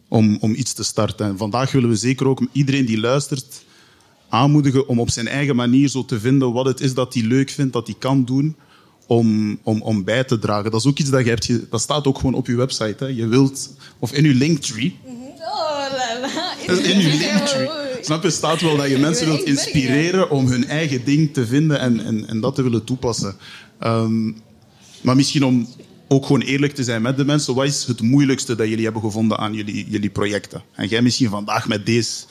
om, 0.09 0.37
om 0.41 0.55
iets 0.55 0.73
te 0.73 0.83
starten. 0.83 1.27
En 1.27 1.37
vandaag 1.37 1.73
willen 1.73 1.89
we 1.89 1.97
zeker 1.97 2.29
ook 2.29 2.47
iedereen 2.53 2.87
die 2.87 3.01
luistert 3.01 3.65
aanmoedigen 4.29 4.89
om 4.89 5.01
op 5.01 5.11
zijn 5.11 5.29
eigen 5.29 5.57
manier 5.57 5.89
zo 5.89 6.05
te 6.05 6.21
vinden 6.21 6.53
wat 6.53 6.67
het 6.67 6.81
is 6.81 6.95
dat 6.95 7.15
hij 7.15 7.23
leuk 7.23 7.51
vindt, 7.51 7.73
dat 7.73 7.87
hij 7.87 7.97
kan 7.99 8.25
doen, 8.25 8.57
om, 9.07 9.59
om, 9.63 9.83
om 9.83 10.05
bij 10.05 10.25
te 10.25 10.39
dragen. 10.39 10.71
Dat 10.71 10.81
is 10.81 10.87
ook 10.87 10.99
iets 10.99 11.11
dat 11.11 11.25
je 11.25 11.31
hebt, 11.31 11.71
dat 11.71 11.81
staat 11.81 12.07
ook 12.07 12.17
gewoon 12.17 12.35
op 12.35 12.47
je 12.47 12.57
website. 12.57 13.05
Hè. 13.05 13.11
Je 13.11 13.27
wilt, 13.27 13.77
of 13.99 14.13
in 14.13 14.25
je 14.25 14.35
linktree. 14.35 14.99
In 16.67 17.01
je 17.01 17.17
linktree. 17.25 17.69
Snap 18.01 18.23
je, 18.23 18.31
staat 18.31 18.61
wel 18.61 18.77
dat 18.77 18.89
je 18.89 18.99
mensen 18.99 19.27
wilt 19.27 19.45
inspireren 19.45 20.31
om 20.31 20.47
hun 20.47 20.67
eigen 20.67 21.05
ding 21.05 21.33
te 21.33 21.47
vinden 21.47 21.81
en, 21.81 22.01
en, 22.01 22.29
en 22.29 22.41
dat 22.41 22.55
te 22.55 22.63
willen 22.63 22.85
toepassen. 22.85 23.37
Ehm, 23.79 24.33
maar 25.01 25.17
misschien 25.17 25.45
om 25.45 25.69
ook 26.09 26.27
gewoon 26.27 26.41
eerlijk 26.41 26.75
te 26.75 26.85
zijn 26.85 27.03
met 27.03 27.17
de 27.17 27.25
mensen. 27.25 27.55
Wat 27.55 27.65
is 27.67 27.85
het 27.85 28.01
moeilijkste 28.01 28.55
dat 28.55 28.69
jullie 28.69 28.85
hebben 28.85 29.03
gevonden 29.03 29.39
aan 29.39 29.55
jullie, 29.55 29.87
jullie 29.89 30.11
projecten? 30.11 30.63
En 30.73 30.89
jij 30.89 31.03
misschien 31.03 31.31
vandaag 31.31 31.69
met 31.69 31.87
deze... 31.87 32.25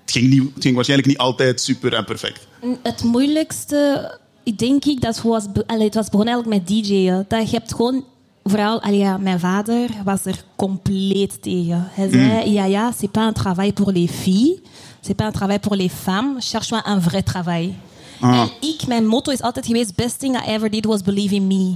Het 0.00 0.10
ging, 0.10 0.30
niet, 0.30 0.54
het 0.54 0.62
ging 0.62 0.74
waarschijnlijk 0.74 1.08
niet 1.08 1.18
altijd 1.18 1.60
super 1.60 1.94
en 1.94 2.04
perfect. 2.04 2.46
Het 2.82 3.02
moeilijkste, 3.02 4.18
denk 4.56 4.84
ik, 4.84 5.00
dat 5.00 5.22
was, 5.22 5.44
allee, 5.66 5.84
het 5.84 5.94
was 5.94 6.08
begonnen 6.08 6.34
eigenlijk 6.34 6.68
met 6.68 6.84
DJ'en. 6.84 7.24
Dat 7.28 7.50
je 7.50 7.56
hebt 7.56 7.74
gewoon, 7.74 8.04
vooral, 8.50 8.82
allee, 8.82 8.98
ja, 8.98 9.16
mijn 9.16 9.40
vader 9.40 9.88
was 10.04 10.24
er 10.24 10.44
compleet 10.56 11.42
tegen. 11.42 11.88
Hij 11.90 12.08
zei, 12.10 12.50
ja, 12.52 12.64
ja, 12.64 12.92
c'est 12.98 13.10
pas 13.10 13.24
un 13.24 13.32
travail 13.32 13.72
pour 13.72 13.92
les 13.92 14.10
filles, 14.10 14.62
c'est 15.00 15.16
pas 15.16 15.26
un 15.26 15.32
travail 15.32 15.58
pour 15.58 15.74
les 15.74 15.92
femmes, 15.92 16.40
cherche-moi 16.40 16.82
un 16.86 17.00
vrai 17.00 17.22
travail. 17.22 17.74
Ah. 18.20 18.40
En 18.40 18.50
ik, 18.68 18.86
mijn 18.86 19.06
motto 19.06 19.32
is 19.32 19.42
altijd 19.42 19.66
geweest, 19.66 19.94
best 19.94 20.18
thing 20.18 20.36
I 20.36 20.50
ever 20.50 20.70
did 20.70 20.84
was 20.84 21.02
believe 21.02 21.34
in 21.34 21.46
me. 21.46 21.74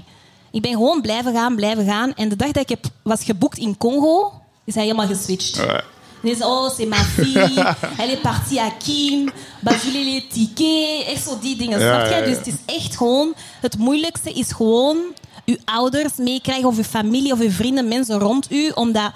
Ik 0.50 0.62
ben 0.62 0.73
gewoon 0.73 1.00
blijven 1.00 1.33
gaan, 1.33 1.57
blijven 1.57 1.85
gaan. 1.85 2.14
En 2.14 2.28
de 2.28 2.37
dag 2.37 2.50
dat 2.50 2.62
ik 2.62 2.69
heb, 2.69 2.85
was 3.02 3.25
geboekt 3.25 3.59
in 3.59 3.76
Congo, 3.76 4.33
is 4.64 4.75
hij 4.75 4.83
helemaal 4.83 5.07
geswitcht. 5.07 5.59
En 5.59 6.31
hij 6.31 6.35
zei, 6.35 6.50
oh, 6.50 6.71
c'est 6.71 6.88
ma 6.88 6.97
fille, 6.97 7.75
elle 7.99 8.12
est 8.12 8.23
partie 8.23 8.61
à 8.61 8.71
Kim, 8.85 9.31
basule 9.61 10.04
les 10.04 10.23
tickets, 10.28 11.04
echt 11.07 11.25
zo 11.25 11.38
die 11.40 11.57
dingen. 11.57 11.81
Ja, 11.81 11.95
snap 11.95 12.07
je? 12.07 12.14
ja, 12.14 12.19
ja. 12.19 12.25
Dus 12.25 12.37
het 12.37 12.47
is 12.47 12.75
echt 12.76 12.97
gewoon, 12.97 13.35
het 13.61 13.78
moeilijkste 13.78 14.33
is 14.33 14.52
gewoon 14.52 14.97
uw 15.45 15.57
ouders 15.65 16.17
meekrijgen 16.17 16.69
of 16.69 16.77
uw 16.77 16.83
familie 16.83 17.33
of 17.33 17.41
uw 17.41 17.51
vrienden, 17.51 17.89
mensen 17.89 18.19
rond 18.19 18.53
u, 18.53 18.71
omdat 18.75 19.13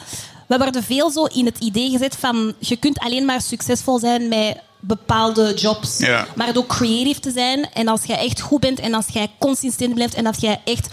we 0.46 0.58
worden 0.58 0.82
veel 0.82 1.10
zo 1.10 1.24
in 1.24 1.44
het 1.44 1.58
idee 1.58 1.90
gezet 1.90 2.16
van 2.16 2.54
je 2.58 2.76
kunt 2.76 2.98
alleen 2.98 3.24
maar 3.24 3.40
succesvol 3.40 3.98
zijn 3.98 4.28
met 4.28 4.56
bepaalde 4.80 5.54
jobs. 5.54 5.98
Ja. 5.98 6.26
Maar 6.36 6.46
het 6.46 6.58
ook 6.58 6.66
creatief 6.66 7.18
te 7.18 7.30
zijn. 7.30 7.72
En 7.72 7.88
als 7.88 8.04
jij 8.04 8.18
echt 8.18 8.40
goed 8.40 8.60
bent 8.60 8.80
en 8.80 8.94
als 8.94 9.06
jij 9.06 9.30
consistent 9.38 9.94
blijft 9.94 10.14
en 10.14 10.26
als 10.26 10.38
jij 10.38 10.60
echt 10.64 10.88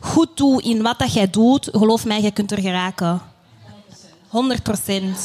goed 0.00 0.28
doet 0.34 0.62
in 0.62 0.82
wat 0.82 0.98
dat 0.98 1.12
jij 1.12 1.30
doet, 1.30 1.68
geloof 1.72 2.04
mij, 2.04 2.22
je 2.22 2.30
kunt 2.30 2.52
er 2.52 2.60
geraken. 2.60 3.29
100 4.30 4.62
procent. 4.62 5.16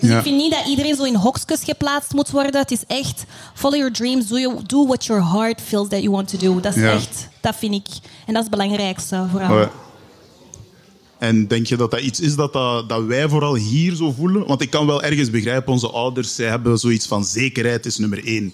Dus 0.00 0.10
Ja. 0.10 0.16
ik 0.16 0.22
vind 0.22 0.36
niet 0.36 0.50
dat 0.52 0.66
iedereen 0.66 0.96
zo 0.96 1.04
in 1.04 1.14
hokjes 1.14 1.64
geplaatst 1.64 2.12
moet 2.12 2.30
worden. 2.30 2.60
Het 2.60 2.70
is 2.70 2.82
echt 2.86 3.24
follow 3.54 3.76
your 3.78 3.92
dreams, 3.92 4.26
do, 4.26 4.38
you, 4.38 4.58
do 4.66 4.86
what 4.86 5.04
your 5.04 5.24
heart 5.32 5.60
feels 5.60 5.88
that 5.88 6.00
you 6.02 6.10
want 6.10 6.28
to 6.28 6.38
do. 6.38 6.60
Dat 6.60 6.76
is 6.76 6.82
Ja. 6.82 6.92
echt, 6.92 7.28
dat 7.40 7.56
vind 7.56 7.74
ik. 7.74 7.86
En 8.26 8.34
dat 8.34 8.42
is 8.44 8.48
het 8.48 8.50
belangrijkste 8.50 9.26
vooral. 9.30 9.58
Ja. 9.60 9.70
En 11.18 11.46
denk 11.48 11.66
je 11.66 11.76
dat 11.76 11.90
dat 11.90 12.00
iets 12.00 12.20
is 12.20 12.34
dat, 12.36 12.52
dat, 12.52 12.88
dat 12.88 13.04
wij 13.04 13.28
vooral 13.28 13.54
hier 13.54 13.94
zo 13.94 14.12
voelen? 14.12 14.46
Want 14.46 14.60
ik 14.62 14.70
kan 14.70 14.86
wel 14.86 15.02
ergens 15.02 15.30
begrijpen, 15.30 15.72
onze 15.72 15.90
ouders 15.90 16.34
zij 16.34 16.46
hebben 16.48 16.78
zoiets 16.78 17.06
van 17.06 17.24
zekerheid 17.24 17.86
is 17.86 17.98
nummer 17.98 18.24
één. 18.26 18.52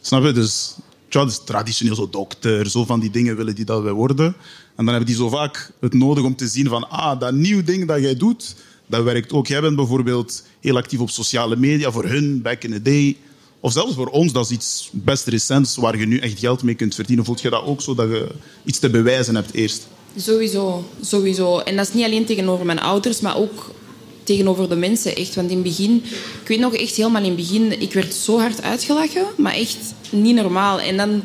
Snap 0.00 0.24
je? 0.24 0.32
Dus, 0.32 0.74
tja, 1.08 1.24
dus 1.24 1.40
traditioneel 1.44 1.94
zo 1.94 2.08
dokter, 2.10 2.70
zo 2.70 2.84
van 2.84 3.00
die 3.00 3.10
dingen 3.10 3.36
willen 3.36 3.54
die 3.54 3.64
dat 3.64 3.82
wij 3.82 3.92
worden. 3.92 4.26
En 4.26 4.84
dan 4.84 4.86
hebben 4.86 5.06
die 5.06 5.16
zo 5.16 5.28
vaak 5.28 5.72
het 5.80 5.94
nodig 5.94 6.24
om 6.24 6.36
te 6.36 6.46
zien 6.46 6.68
van, 6.68 6.90
ah, 6.90 7.20
dat 7.20 7.32
nieuw 7.34 7.62
ding 7.64 7.86
dat 7.86 8.00
jij 8.00 8.16
doet, 8.16 8.54
dat 8.86 9.02
werkt 9.02 9.32
ook. 9.32 9.46
Jij 9.46 9.60
bent 9.60 9.76
bijvoorbeeld 9.76 10.42
heel 10.60 10.76
actief 10.76 11.00
op 11.00 11.10
sociale 11.10 11.56
media, 11.56 11.90
voor 11.90 12.04
hun, 12.04 12.42
back 12.42 12.62
in 12.62 12.72
the 12.72 12.82
day. 12.82 13.16
Of 13.60 13.72
zelfs 13.72 13.94
voor 13.94 14.06
ons, 14.08 14.32
dat 14.32 14.44
is 14.44 14.50
iets 14.50 14.88
best 14.92 15.26
recents 15.26 15.76
waar 15.76 15.98
je 15.98 16.06
nu 16.06 16.18
echt 16.18 16.38
geld 16.38 16.62
mee 16.62 16.74
kunt 16.74 16.94
verdienen. 16.94 17.24
Voelt 17.24 17.40
je 17.40 17.50
dat 17.50 17.64
ook 17.64 17.80
zo, 17.82 17.94
dat 17.94 18.08
je 18.08 18.26
iets 18.64 18.78
te 18.78 18.90
bewijzen 18.90 19.34
hebt 19.34 19.54
eerst? 19.54 19.86
Sowieso, 20.16 20.84
sowieso. 21.00 21.58
En 21.58 21.76
dat 21.76 21.88
is 21.88 21.94
niet 21.94 22.04
alleen 22.04 22.24
tegenover 22.24 22.66
mijn 22.66 22.80
ouders, 22.80 23.20
maar 23.20 23.36
ook 23.36 23.74
tegenover 24.22 24.68
de 24.68 24.76
mensen. 24.76 25.16
Echt. 25.16 25.34
Want 25.34 25.50
in 25.50 25.54
het 25.56 25.64
begin, 25.66 25.96
ik 26.42 26.48
weet 26.48 26.58
nog 26.58 26.74
echt 26.74 26.94
helemaal 26.94 27.22
in 27.22 27.26
het 27.28 27.36
begin, 27.36 27.80
ik 27.80 27.92
werd 27.92 28.14
zo 28.14 28.38
hard 28.38 28.62
uitgelachen, 28.62 29.26
maar 29.36 29.54
echt 29.54 29.78
niet 30.10 30.34
normaal. 30.34 30.80
En 30.80 30.96
dan, 30.96 31.22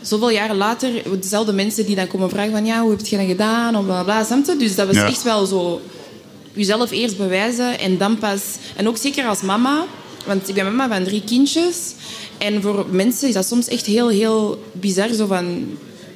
zoveel 0.00 0.30
jaren 0.30 0.56
later, 0.56 0.90
dezelfde 1.20 1.52
mensen 1.52 1.86
die 1.86 1.96
dan 1.96 2.06
komen 2.06 2.30
vragen 2.30 2.52
van, 2.52 2.66
ja, 2.66 2.80
hoe 2.82 2.90
heb 2.90 3.06
je 3.06 3.16
dat 3.16 3.26
gedaan? 3.26 3.76
Of 3.76 3.84
bla, 3.84 4.02
bla? 4.02 4.26
Dus 4.58 4.74
dat 4.74 4.86
was 4.86 4.96
Ja. 4.96 5.06
echt 5.06 5.22
wel 5.22 5.46
zo, 5.46 5.80
jezelf 6.52 6.90
eerst 6.90 7.16
bewijzen 7.16 7.78
en 7.78 7.98
dan 7.98 8.18
pas... 8.18 8.40
En 8.76 8.88
ook 8.88 8.96
zeker 8.96 9.26
als 9.26 9.40
mama, 9.40 9.84
want 10.26 10.48
ik 10.48 10.54
ben 10.54 10.64
mama 10.64 10.94
van 10.94 11.04
drie 11.04 11.22
kindjes. 11.24 11.76
En 12.38 12.62
voor 12.62 12.86
mensen 12.90 13.28
is 13.28 13.34
dat 13.34 13.46
soms 13.46 13.68
echt 13.68 13.86
heel, 13.86 14.08
heel 14.08 14.64
bizar, 14.72 15.08
zo 15.12 15.26
van 15.26 15.66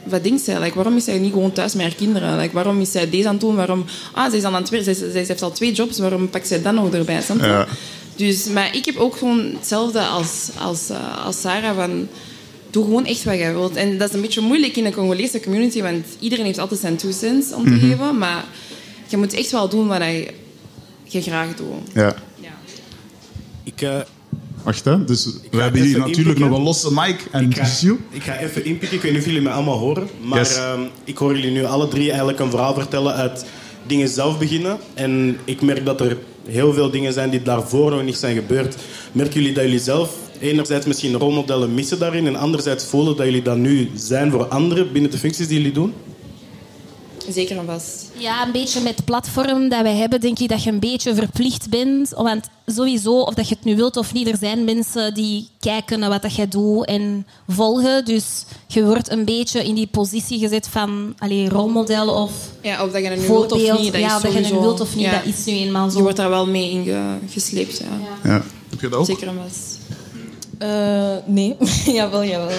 wat 0.09 0.23
denkt 0.23 0.43
zij? 0.43 0.61
Like, 0.61 0.75
waarom 0.75 0.97
is 0.97 1.05
zij 1.05 1.19
niet 1.19 1.33
gewoon 1.33 1.53
thuis 1.53 1.75
met 1.75 1.87
haar 1.87 1.95
kinderen? 1.95 2.39
Like, 2.39 2.55
waarom 2.55 2.81
is 2.81 2.91
zij 2.91 3.11
deze 3.11 3.27
aan 3.27 3.33
het 3.33 3.41
doen? 3.41 3.55
Waarom... 3.55 3.85
Ah, 4.13 4.29
zij, 4.29 4.39
is 4.39 4.45
al 4.45 4.55
aan 4.55 4.61
het 4.61 4.71
werk. 4.71 4.85
zij, 4.85 4.95
zij, 4.95 5.11
heeft 5.13 5.43
al 5.43 5.53
twee 5.53 5.73
jobs. 5.73 5.99
Waarom 5.99 6.31
pakt 6.31 6.47
zij 6.47 6.63
dat 6.63 6.75
nog 6.75 6.95
erbij? 6.95 7.23
Ja. 7.41 7.67
Dus, 8.17 8.45
maar 8.45 8.77
ik 8.77 8.85
heb 8.85 8.97
ook 8.97 9.17
gewoon 9.17 9.53
hetzelfde 9.57 10.01
als, 10.01 10.49
als, 10.59 10.91
eh, 10.91 11.25
als 11.25 11.41
Sarah. 11.41 11.77
Van, 11.77 12.09
doe 12.71 12.85
gewoon 12.85 13.07
echt 13.07 13.25
wat 13.25 13.37
jij 13.37 13.53
wilt. 13.53 13.77
En 13.77 13.99
dat 13.99 14.09
is 14.09 14.15
een 14.15 14.21
beetje 14.21 14.41
moeilijk 14.41 14.77
in 14.77 14.85
de 14.85 14.93
Congolese 14.93 15.41
community. 15.41 15.83
Want 15.83 16.07
iedereen 16.19 16.45
heeft 16.45 16.59
altijd 16.59 16.81
zijn 16.81 16.97
two 16.97 17.13
cents 17.13 17.53
om 17.53 17.65
te 17.65 17.79
geven. 17.79 18.19
Maar 18.19 18.45
je 19.07 19.17
moet 19.17 19.33
echt 19.35 19.51
wel 19.51 19.69
doen 19.69 19.87
wat 19.87 20.03
je, 20.03 20.33
je 21.05 21.23
graag 21.23 21.55
doet. 21.55 21.67
Ja. 21.95 22.15
Ja. 22.41 22.49
Ik, 23.65 23.83
eh, 23.83 24.01
Wacht, 24.63 24.85
hè. 24.85 25.05
Dus 25.05 25.25
we 25.51 25.63
hebben 25.63 25.81
hier 25.83 25.99
natuurlijk 25.99 26.17
inpikken. 26.19 26.49
nog 26.49 26.59
een 26.59 26.65
losse 26.65 26.93
mic 26.93 27.27
en 27.33 27.45
ik, 27.51 27.57
ga, 27.57 27.65
ik 28.11 28.23
ga 28.23 28.39
even 28.39 28.65
inpikken. 28.65 28.97
Ik 28.97 29.03
weet 29.03 29.13
niet 29.13 29.21
of 29.21 29.27
jullie 29.27 29.43
mij 29.43 29.53
allemaal 29.53 29.79
horen. 29.79 30.09
Maar 30.23 30.39
Yes. 30.39 30.57
ehm, 30.57 30.81
ik 31.05 31.19
hoor 31.19 31.35
jullie 31.37 31.51
nu 31.51 31.65
alle 31.65 31.89
drie 31.89 32.09
eigenlijk 32.09 32.39
een 32.41 32.51
verhaal 32.51 32.75
vertellen 32.75 33.15
uit 33.15 33.45
dingen 33.87 34.09
zelf 34.09 34.39
beginnen. 34.39 34.79
En 34.95 35.39
ik 35.45 35.61
merk 35.61 35.85
dat 35.85 36.01
er 36.01 36.17
heel 36.47 36.73
veel 36.73 36.91
dingen 36.91 37.13
zijn 37.13 37.31
die 37.31 37.43
daarvoor 37.43 37.91
nog 37.91 38.03
niet 38.03 38.17
zijn 38.17 38.35
gebeurd. 38.35 38.77
Merken 39.13 39.35
jullie 39.41 39.55
dat 39.55 39.65
jullie 39.65 39.79
zelf 39.81 40.15
enerzijds 40.41 40.87
misschien 40.87 41.15
rolmodellen 41.15 41.75
missen 41.75 41.99
daarin... 41.99 42.27
en 42.27 42.37
anderzijds 42.37 42.85
voelen 42.85 43.17
dat 43.17 43.27
jullie 43.27 43.43
dat 43.43 43.57
nu 43.57 43.91
zijn 43.95 44.31
voor 44.31 44.45
anderen 44.47 44.93
binnen 44.93 45.11
de 45.11 45.19
functies 45.19 45.49
die 45.49 45.57
jullie 45.57 45.73
doen? 45.73 45.93
Zeker 47.31 47.59
en 47.59 47.67
vast. 47.67 48.05
Ja, 48.19 48.47
een 48.47 48.53
beetje 48.53 48.81
met 48.81 48.97
het 48.97 49.05
platform 49.05 49.69
dat 49.69 49.83
wij 49.83 49.95
hebben, 49.97 50.21
denk 50.21 50.39
ik 50.39 50.49
dat 50.49 50.63
je 50.63 50.71
een 50.71 50.79
beetje 50.81 51.15
verplicht 51.15 51.71
bent. 51.71 52.11
Want 52.17 52.45
sowieso, 52.67 53.21
of 53.21 53.35
dat 53.35 53.49
je 53.49 53.55
het 53.55 53.65
nu 53.65 53.77
wilt 53.77 53.97
of 53.97 54.13
niet, 54.13 54.29
er 54.29 54.37
zijn 54.37 54.65
mensen 54.65 55.15
die 55.15 55.49
kijken 55.61 55.99
naar 55.99 56.09
wat 56.11 56.23
dat 56.23 56.35
jij 56.35 56.49
doet 56.49 56.87
en 56.87 57.27
volgen. 57.49 58.05
Dus 58.05 58.45
je 58.67 58.85
wordt 58.85 59.11
een 59.11 59.25
beetje 59.25 59.65
in 59.65 59.75
die 59.75 59.87
positie 59.87 60.39
gezet 60.39 60.69
van 60.69 61.15
allee, 61.19 61.49
rolmodel 61.49 62.23
of 62.23 62.33
Ja, 62.63 62.85
of 62.85 62.93
dat 62.93 63.03
je 63.03 63.09
het 63.09 63.21
nu 63.21 63.27
wilt 63.27 63.49
voorbeeld. 63.51 63.73
of 63.73 63.81
niet. 63.83 63.93
Dat 63.93 64.01
ja, 64.01 64.07
is 64.09 64.15
of 64.15 64.23
dat 64.23 64.33
je 64.33 64.39
het 64.39 64.47
nu 64.47 64.53
sowieso- 64.53 64.69
wilt 64.69 64.81
of 64.81 64.95
niet, 64.97 65.05
ja. 65.05 65.13
dat 65.13 65.25
is 65.35 65.45
nu 65.45 65.53
eenmaal 65.53 65.91
zo. 65.91 65.97
Je 65.97 66.03
wordt 66.03 66.17
daar 66.17 66.29
wel 66.29 66.47
mee 66.47 66.71
in 66.71 66.85
ge- 66.85 67.17
gesleept. 67.31 67.79
Ja. 67.79 67.87
Ja. 68.31 68.43
Heb 68.71 68.81
je 68.81 68.89
dat 68.89 68.99
ook? 68.99 69.07
Zeker 69.07 69.29
en 69.29 69.35
vast. 69.49 69.79
Eh, 70.59 71.17
nee, 71.25 71.57
jawel, 71.99 72.25
jawel. 72.25 72.57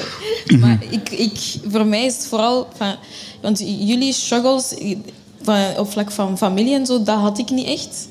Maar 0.60 0.78
ik, 0.90 1.10
ik, 1.10 1.38
voor 1.72 1.86
mij 1.86 2.06
is 2.06 2.16
het 2.16 2.26
vooral... 2.28 2.68
Van, 2.78 2.96
want 3.42 3.60
jullie 3.60 4.14
struggles 4.14 4.74
van, 5.42 5.78
op 5.78 5.92
vlak 5.92 6.12
van 6.12 6.38
familie 6.38 6.74
en 6.76 6.86
zo, 6.86 7.04
dat 7.04 7.20
had 7.20 7.38
ik 7.38 7.50
niet 7.50 7.68
echt. 7.68 8.08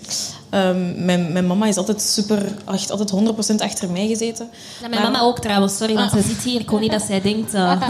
Ehm, 0.50 1.04
mijn, 1.04 1.32
mijn 1.32 1.46
mama 1.46 1.66
is 1.66 1.76
altijd 1.76 2.02
super, 2.02 2.54
echt 2.72 2.90
altijd 2.90 3.12
100% 3.52 3.56
achter 3.62 3.90
mij 3.90 4.06
gezeten. 4.06 4.48
Ja, 4.80 4.88
mijn 4.88 5.02
Maar- 5.02 5.10
mama 5.10 5.24
ook 5.24 5.38
trouwens, 5.38 5.76
sorry, 5.76 5.94
want 5.94 6.10
ze 6.10 6.22
zit 6.22 6.42
hier. 6.42 6.60
Ik 6.60 6.70
wil 6.70 6.78
niet 6.78 6.90
dat 6.90 7.02
zij 7.02 7.20
denkt... 7.20 7.54
eh, 7.54 7.82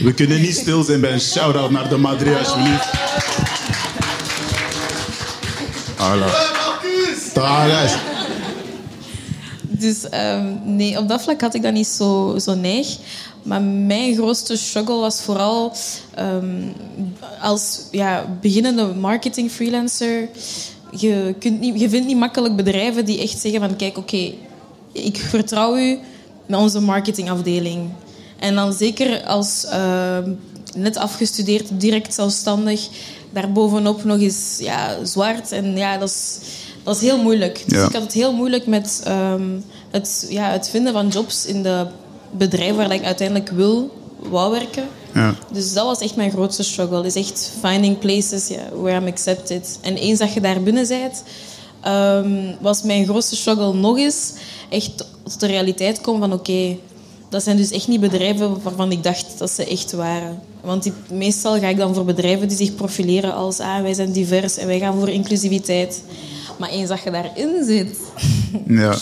We 0.00 0.12
kunnen 0.14 0.40
niet 0.40 0.56
stil 0.56 0.82
zijn 0.82 1.00
bij 1.00 1.12
een 1.12 1.20
shout-out 1.20 1.70
naar 1.70 1.88
de 1.88 1.96
Madrid, 1.96 2.38
alsjeblieft. 2.38 2.88
Hallo. 5.96 6.26
Is. 7.14 7.32
Dus 9.78 10.08
ehm, 10.08 10.46
nee, 10.64 10.98
op 10.98 11.08
dat 11.08 11.22
vlak 11.22 11.40
had 11.40 11.54
ik 11.54 11.62
dat 11.62 11.72
niet 11.72 11.86
zo, 11.86 12.38
zo 12.38 12.54
neig. 12.54 12.96
Maar 13.42 13.62
mijn 13.62 14.14
grootste 14.14 14.56
struggle 14.56 14.96
was 14.96 15.20
vooral 15.20 15.72
ehm, 16.14 16.62
als 17.40 17.80
ja, 17.90 18.36
beginnende 18.40 18.86
marketing 18.86 19.50
freelancer. 19.50 20.28
Je, 20.96 21.34
kunt 21.38 21.60
niet, 21.60 21.80
je 21.80 21.88
vindt 21.88 22.06
niet 22.06 22.16
makkelijk 22.16 22.56
bedrijven 22.56 23.04
die 23.04 23.20
echt 23.20 23.40
zeggen 23.40 23.60
van 23.60 23.76
kijk, 23.76 23.98
oké, 23.98 24.32
ik 24.92 25.16
vertrouw 25.16 25.76
u 25.76 25.98
met 26.46 26.60
onze 26.60 26.80
marketingafdeling. 26.80 27.90
En 28.38 28.54
dan 28.54 28.72
zeker 28.72 29.22
als 29.24 29.64
ehm, 29.64 30.32
net 30.74 30.96
afgestudeerd, 30.96 31.80
direct 31.80 32.14
zelfstandig. 32.14 32.88
Daarbovenop 33.32 34.04
nog 34.04 34.20
eens 34.20 34.56
ja, 34.58 35.04
zwart. 35.04 35.52
En 35.52 35.76
ja, 35.76 35.98
dat 35.98 36.08
is, 36.08 36.38
dat 36.84 36.96
is 36.96 37.02
heel 37.02 37.22
moeilijk. 37.22 37.64
Dus 37.66 37.78
Ja. 37.78 37.86
ik 37.86 37.92
had 37.92 38.02
het 38.02 38.12
heel 38.12 38.32
moeilijk 38.32 38.66
met 38.66 39.00
ehm, 39.04 39.50
het, 39.90 40.26
ja, 40.28 40.50
het 40.50 40.68
vinden 40.68 40.92
van 40.92 41.08
jobs 41.08 41.46
in 41.46 41.62
de 41.62 41.86
bedrijven 42.30 42.76
waar 42.76 42.92
ik 42.92 43.04
uiteindelijk 43.04 43.50
wil, 43.50 43.90
wou 44.18 44.50
werken. 44.50 44.84
Ja. 45.14 45.34
Dus 45.52 45.72
dat 45.72 45.84
was 45.84 45.98
echt 46.00 46.16
mijn 46.16 46.30
grootste 46.30 46.62
struggle. 46.62 47.06
Is 47.06 47.14
echt 47.14 47.52
finding 47.60 47.98
places 47.98 48.48
yeah, 48.48 48.62
where 48.82 49.00
I'm 49.00 49.06
accepted. 49.06 49.78
En 49.80 49.96
eens 49.96 50.18
dat 50.18 50.32
je 50.32 50.40
daar 50.40 50.62
binnen 50.62 50.88
bent, 50.88 51.22
ehm, 51.80 52.54
was 52.60 52.82
mijn 52.82 53.04
grootste 53.04 53.36
struggle 53.36 53.74
nog 53.74 53.98
eens 53.98 54.32
echt 54.68 54.96
tot 55.22 55.40
de 55.40 55.46
realiteit 55.46 56.00
komen 56.00 56.20
van 56.28 56.38
oké, 56.38 56.76
dat 57.28 57.42
zijn 57.42 57.56
dus 57.56 57.70
echt 57.70 57.88
niet 57.88 58.00
bedrijven 58.00 58.62
waarvan 58.62 58.92
ik 58.92 59.02
dacht 59.02 59.38
dat 59.38 59.50
ze 59.50 59.66
echt 59.66 59.92
waren. 59.92 60.40
Want 60.60 60.82
die, 60.82 60.92
meestal 61.10 61.58
ga 61.58 61.68
ik 61.68 61.76
dan 61.76 61.94
voor 61.94 62.04
bedrijven 62.04 62.48
die 62.48 62.56
zich 62.56 62.74
profileren 62.74 63.34
als 63.34 63.58
ah, 63.60 63.80
wij 63.80 63.94
zijn 63.94 64.12
divers 64.12 64.56
en 64.56 64.66
wij 64.66 64.78
gaan 64.78 64.98
voor 64.98 65.08
inclusiviteit. 65.08 66.02
Maar 66.58 66.68
eens 66.68 66.88
dat 66.88 67.02
je 67.02 67.10
daarin 67.10 67.64
zit, 67.64 67.98
ja. 68.82 68.96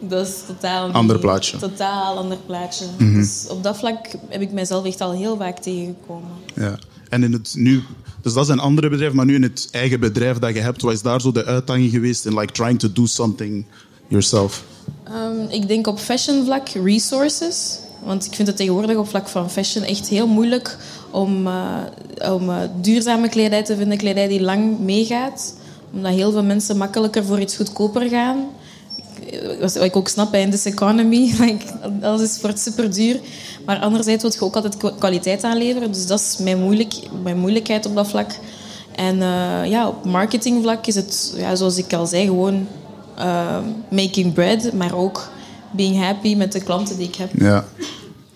dat 0.00 0.26
is 0.26 0.34
totaal 0.46 0.86
niet- 0.86 0.94
Ander 0.96 1.18
plaatje. 1.18 1.56
Totaal 1.56 2.16
ander 2.16 2.38
plaatje. 2.46 2.84
Dus 2.98 3.46
op 3.48 3.62
dat 3.62 3.76
vlak 3.76 3.98
heb 4.28 4.40
ik 4.40 4.52
mezelf 4.52 4.84
echt 4.84 5.00
al 5.00 5.12
heel 5.12 5.36
vaak 5.36 5.58
tegengekomen. 5.58 6.28
Ja. 6.54 6.78
En 7.08 7.22
in 7.22 7.32
het 7.32 7.52
nu, 7.56 7.82
dus 8.22 8.32
dat 8.32 8.46
zijn 8.46 8.58
andere 8.58 8.88
bedrijven, 8.88 9.16
maar 9.16 9.26
nu 9.26 9.34
in 9.34 9.42
het 9.42 9.68
eigen 9.70 10.00
bedrijf 10.00 10.38
dat 10.38 10.54
je 10.54 10.60
hebt, 10.60 10.82
wat 10.82 10.92
is 10.92 11.02
daar 11.02 11.20
zo 11.20 11.32
de 11.32 11.44
uitdaging 11.44 11.90
geweest 11.90 12.26
in 12.26 12.38
like 12.38 12.52
trying 12.52 12.78
to 12.78 12.92
do 12.92 13.06
something 13.06 13.64
yourself? 14.08 14.64
Ehm, 15.04 15.40
ik 15.48 15.68
denk 15.68 15.86
op 15.86 15.98
fashion 15.98 16.44
vlak 16.44 16.68
resources. 16.68 17.78
Want 18.04 18.26
ik 18.26 18.34
vind 18.34 18.48
het 18.48 18.56
tegenwoordig 18.56 18.96
op 18.96 19.08
vlak 19.08 19.28
van 19.28 19.50
fashion 19.50 19.84
echt 19.84 20.08
heel 20.08 20.26
moeilijk 20.26 20.76
om, 21.10 21.46
eh, 21.46 22.32
om 22.32 22.50
eh, 22.50 22.56
duurzame 22.80 23.28
kledij 23.28 23.64
te 23.64 23.76
vinden, 23.76 23.98
kledij 23.98 24.28
die 24.28 24.40
lang 24.42 24.78
meegaat. 24.78 25.54
Omdat 25.94 26.12
heel 26.12 26.32
veel 26.32 26.42
mensen 26.42 26.76
makkelijker 26.76 27.24
voor 27.24 27.40
iets 27.40 27.56
goedkoper 27.56 28.08
gaan. 28.08 28.36
Wat 29.60 29.76
ik 29.82 29.96
ook 29.96 30.08
snap, 30.08 30.34
in 30.34 30.50
this 30.50 30.64
economy, 30.64 31.34
alles 32.02 32.20
is 32.22 32.40
wordt 32.40 32.60
super 32.60 32.92
duur. 32.92 33.20
Maar 33.66 33.78
anderzijds 33.78 34.22
wil 34.22 34.32
je 34.34 34.40
ook 34.40 34.54
altijd 34.54 34.76
kwa- 34.76 34.92
kwaliteit 34.98 35.44
aanleveren. 35.44 35.92
Dus 35.92 36.06
dat 36.06 36.20
is 36.20 36.36
mijn, 36.38 36.58
moeilijk, 36.58 36.94
mijn 37.22 37.38
moeilijkheid 37.38 37.86
op 37.86 37.94
dat 37.94 38.08
vlak. 38.08 38.30
En 38.96 39.22
eh, 39.22 39.70
ja, 39.70 39.88
op 39.88 40.04
marketingvlak 40.04 40.86
is 40.86 40.94
het, 40.94 41.34
ja, 41.36 41.54
zoals 41.56 41.76
ik 41.76 41.92
al 41.92 42.06
zei, 42.06 42.24
gewoon 42.26 42.66
eh, 43.16 43.58
making 43.90 44.32
bread, 44.32 44.72
maar 44.72 44.94
ook 44.94 45.28
being 45.72 45.96
happy 46.02 46.34
met 46.34 46.52
de 46.52 46.60
klanten 46.60 46.96
die 46.96 47.08
ik 47.08 47.14
heb. 47.14 47.30
Ja. 47.38 47.64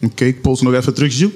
Oké, 0.03 0.25
ik 0.25 0.43
pols 0.43 0.61
nog 0.61 0.75
even 0.75 0.95
terug, 0.95 1.17
Gilles. 1.17 1.33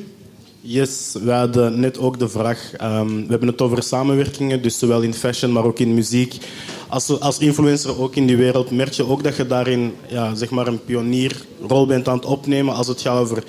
Yes, 0.64 1.16
we 1.25 1.31
hadden 1.31 1.81
net 1.81 1.98
ook 1.98 2.18
de 2.18 2.29
vraag. 2.29 2.72
ehm, 2.77 3.07
we 3.07 3.27
hebben 3.29 3.48
het 3.48 3.62
over 3.62 3.83
samenwerkingen, 3.83 4.62
dus 4.62 4.79
zowel 4.79 5.01
in 5.01 5.14
fashion, 5.14 5.53
maar 5.53 5.64
ook 5.64 5.79
in 5.79 5.94
muziek. 5.94 6.37
Als, 6.88 7.20
als 7.20 7.38
influencer 7.38 8.01
ook 8.01 8.16
in 8.16 8.27
die 8.27 8.37
wereld, 8.37 8.70
merk 8.70 8.92
je 8.92 9.07
ook 9.07 9.22
dat 9.22 9.37
je 9.37 9.46
daarin 9.46 9.94
ja, 10.09 10.35
zeg 10.35 10.51
maar 10.51 10.66
een 10.66 10.85
pionierrol 10.85 11.87
bent 11.87 12.09
aan 12.09 12.16
het 12.16 12.25
opnemen 12.25 12.75
als 12.75 12.87
het 12.87 13.01
gaat 13.01 13.18
over 13.18 13.44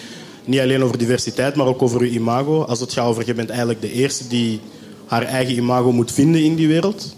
niet 0.45 0.59
alleen 0.59 0.83
over 0.83 0.97
diversiteit, 0.97 1.55
maar 1.55 1.67
ook 1.67 1.81
over 1.81 2.03
je 2.03 2.09
imago. 2.09 2.61
Als 2.61 2.79
het 2.79 2.93
gaat 2.93 3.07
over 3.07 3.25
je 3.25 3.33
bent 3.33 3.49
eigenlijk 3.49 3.81
de 3.81 3.91
eerste 3.91 4.27
die 4.27 4.59
haar 5.05 5.23
eigen 5.23 5.55
imago 5.55 5.91
moet 5.91 6.11
vinden 6.11 6.43
in 6.43 6.55
die 6.55 6.67
wereld. 6.67 7.15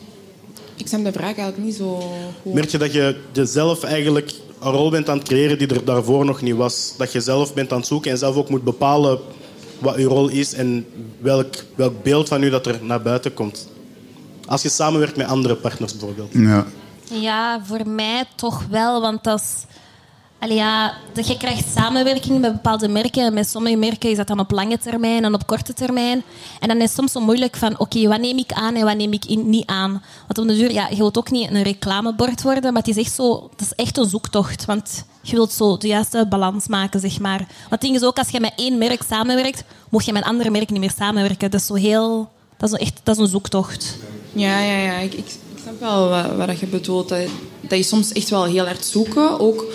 Ik 0.75 0.87
snap 0.87 1.03
de 1.03 1.11
vraag 1.11 1.37
eigenlijk 1.37 1.57
niet 1.57 1.75
zo 1.75 2.11
goed. 2.41 2.53
Merk 2.53 2.69
je 2.69 2.77
dat 2.77 2.93
je 2.93 3.15
jezelf 3.31 3.83
eigenlijk 3.83 4.31
een 4.61 4.71
rol 4.71 4.89
bent 4.89 5.09
aan 5.09 5.17
het 5.17 5.27
creëren 5.27 5.57
die 5.57 5.67
er 5.67 5.85
daarvoor 5.85 6.25
nog 6.25 6.41
niet 6.41 6.55
was? 6.55 6.93
Dat 6.97 7.11
je 7.11 7.21
zelf 7.21 7.53
bent 7.53 7.71
aan 7.71 7.77
het 7.77 7.87
zoeken 7.87 8.11
en 8.11 8.17
zelf 8.17 8.35
ook 8.35 8.49
moet 8.49 8.63
bepalen 8.63 9.19
wat 9.79 9.95
je 9.97 10.03
rol 10.03 10.27
is 10.27 10.53
en 10.53 10.85
welk, 11.21 11.53
welk 11.75 12.03
beeld 12.03 12.27
van 12.27 12.43
u 12.43 12.49
dat 12.49 12.65
er 12.65 12.79
naar 12.81 13.01
buiten 13.01 13.33
komt. 13.33 13.67
Als 14.45 14.61
je 14.61 14.69
samenwerkt 14.69 15.15
met 15.15 15.27
andere 15.27 15.55
partners 15.55 15.91
bijvoorbeeld. 15.97 16.29
Ja. 16.33 16.65
Ja, 17.11 17.61
voor 17.63 17.87
mij 17.87 18.23
toch 18.35 18.65
wel, 18.69 19.01
want 19.01 19.23
dat 19.23 19.39
is... 19.39 19.63
Allee, 20.39 20.57
ja, 20.57 20.93
dat 21.13 21.27
je 21.27 21.37
krijgt 21.37 21.65
samenwerking 21.75 22.39
met 22.39 22.51
bepaalde 22.51 22.87
merken. 22.87 23.23
En 23.25 23.33
met 23.33 23.47
sommige 23.49 23.75
merken 23.75 24.09
is 24.09 24.17
dat 24.17 24.27
dan 24.27 24.39
op 24.39 24.51
lange 24.51 24.77
termijn 24.77 25.23
en 25.23 25.33
op 25.33 25.47
korte 25.47 25.73
termijn. 25.73 26.23
En 26.59 26.67
dan 26.67 26.77
is 26.77 26.83
het 26.83 26.91
soms 26.91 27.11
zo 27.11 27.19
moeilijk 27.19 27.55
van, 27.55 27.79
oké, 27.79 28.07
wat 28.07 28.19
neem 28.19 28.37
ik 28.37 28.53
aan 28.53 28.75
en 28.75 28.85
wat 28.85 28.97
neem 28.97 29.13
ik 29.13 29.25
in- 29.25 29.49
niet 29.49 29.65
aan? 29.65 30.03
Want 30.27 30.37
op 30.37 30.47
de 30.47 30.55
duur, 30.55 30.71
ja, 30.71 30.87
je 30.89 30.95
wilt 30.95 31.17
ook 31.17 31.31
niet 31.31 31.49
een 31.49 31.63
reclamebord 31.63 32.41
worden, 32.41 32.73
maar 32.73 32.81
het 32.81 32.97
is 32.97 33.03
echt 33.03 33.13
zo... 33.13 33.49
Het 33.51 33.61
is 33.61 33.71
echt 33.73 33.97
een 33.97 34.09
zoektocht, 34.09 34.65
want 34.65 35.05
je 35.29 35.35
wilt 35.35 35.51
zo 35.51 35.77
de 35.77 35.87
juiste 35.87 36.25
balans 36.29 36.67
maken, 36.67 36.99
zeg 36.99 37.19
maar. 37.19 37.37
Want 37.37 37.69
het 37.69 37.81
ding 37.81 37.95
is 37.95 38.03
ook, 38.03 38.17
als 38.17 38.29
je 38.29 38.39
met 38.39 38.53
één 38.55 38.77
merk 38.77 39.01
samenwerkt, 39.09 39.63
mocht 39.89 40.05
je 40.05 40.13
met 40.13 40.23
andere 40.23 40.49
merken 40.49 40.73
niet 40.73 40.81
meer 40.81 40.93
samenwerken. 40.97 41.51
Dat 41.51 41.59
is 41.59 41.65
zo 41.65 41.73
heel... 41.73 42.29
Dat 42.57 42.73
is, 42.73 42.79
echt, 42.79 42.99
dat 43.03 43.15
is 43.15 43.21
een 43.21 43.27
zoektocht. 43.27 43.97
Ja, 44.33 44.59
ja, 44.59 44.77
ja. 44.77 44.97
Ik, 44.97 45.13
ik, 45.13 45.25
ik 45.25 45.61
snap 45.61 45.79
wel 45.79 46.09
wat, 46.09 46.47
wat 46.47 46.59
je 46.59 46.65
bedoelt. 46.65 47.09
Dat, 47.09 47.19
dat 47.61 47.77
je 47.77 47.83
soms 47.83 48.11
echt 48.11 48.29
wel 48.29 48.43
heel 48.43 48.65
hard 48.65 48.85
zoeken. 48.85 49.39
Ook 49.39 49.65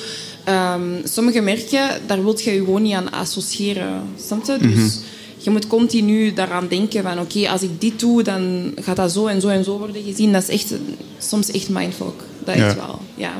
ehm, 0.44 0.82
sommige 1.04 1.40
merken, 1.40 2.00
daar 2.06 2.22
wil 2.22 2.38
je 2.38 2.52
je 2.52 2.58
gewoon 2.58 2.82
niet 2.82 2.94
aan 2.94 3.10
associëren. 3.10 4.02
Snap 4.26 4.44
je? 4.44 4.56
Dus 4.58 4.98
je 5.38 5.50
moet 5.50 5.66
continu 5.66 6.32
daaraan 6.32 6.68
denken 6.68 7.02
van... 7.02 7.20
Oké, 7.20 7.48
als 7.48 7.62
ik 7.62 7.80
dit 7.80 8.00
doe, 8.00 8.22
dan 8.22 8.72
gaat 8.76 8.96
dat 8.96 9.12
zo 9.12 9.26
en 9.26 9.40
zo 9.40 9.48
en 9.48 9.64
zo 9.64 9.78
worden 9.78 10.02
gezien. 10.02 10.32
Dat 10.32 10.42
is 10.42 10.48
echt, 10.48 10.74
soms 11.18 11.50
echt 11.50 11.68
mindfuck. 11.68 12.22
Dat 12.44 12.54
is 12.54 12.74
wel, 12.74 12.98
ja. 13.14 13.32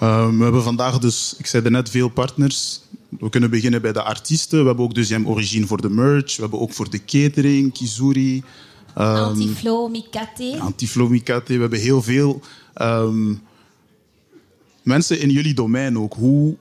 Ehm, 0.00 0.36
we 0.36 0.42
hebben 0.42 0.62
vandaag 0.62 0.98
dus, 0.98 1.34
ik 1.38 1.46
zei 1.46 1.70
net, 1.70 1.90
veel 1.90 2.08
partners. 2.08 2.80
We 3.08 3.28
kunnen 3.28 3.50
beginnen 3.50 3.82
bij 3.82 3.92
de 3.92 4.02
artiesten. 4.02 4.60
We 4.60 4.66
hebben 4.66 4.84
ook 4.84 4.94
dus 4.94 5.12
Origine 5.24 5.66
voor 5.66 5.80
de 5.80 5.90
merch. 5.90 6.36
We 6.36 6.42
hebben 6.42 6.60
ook 6.60 6.72
voor 6.72 6.90
de 6.90 7.04
catering, 7.04 7.72
Kizuri, 7.72 8.42
ehm, 8.94 9.16
Antiflow, 9.16 9.90
Mikate. 9.90 10.56
Antiflow 10.58 11.10
Mikate. 11.10 11.54
We 11.54 11.60
hebben 11.60 11.78
heel 11.78 12.02
veel 12.02 12.40
ehm, 12.74 13.34
mensen 14.82 15.20
in 15.20 15.30
jullie 15.30 15.54
domein 15.54 15.98
ook. 15.98 16.14
Hoe 16.14 16.56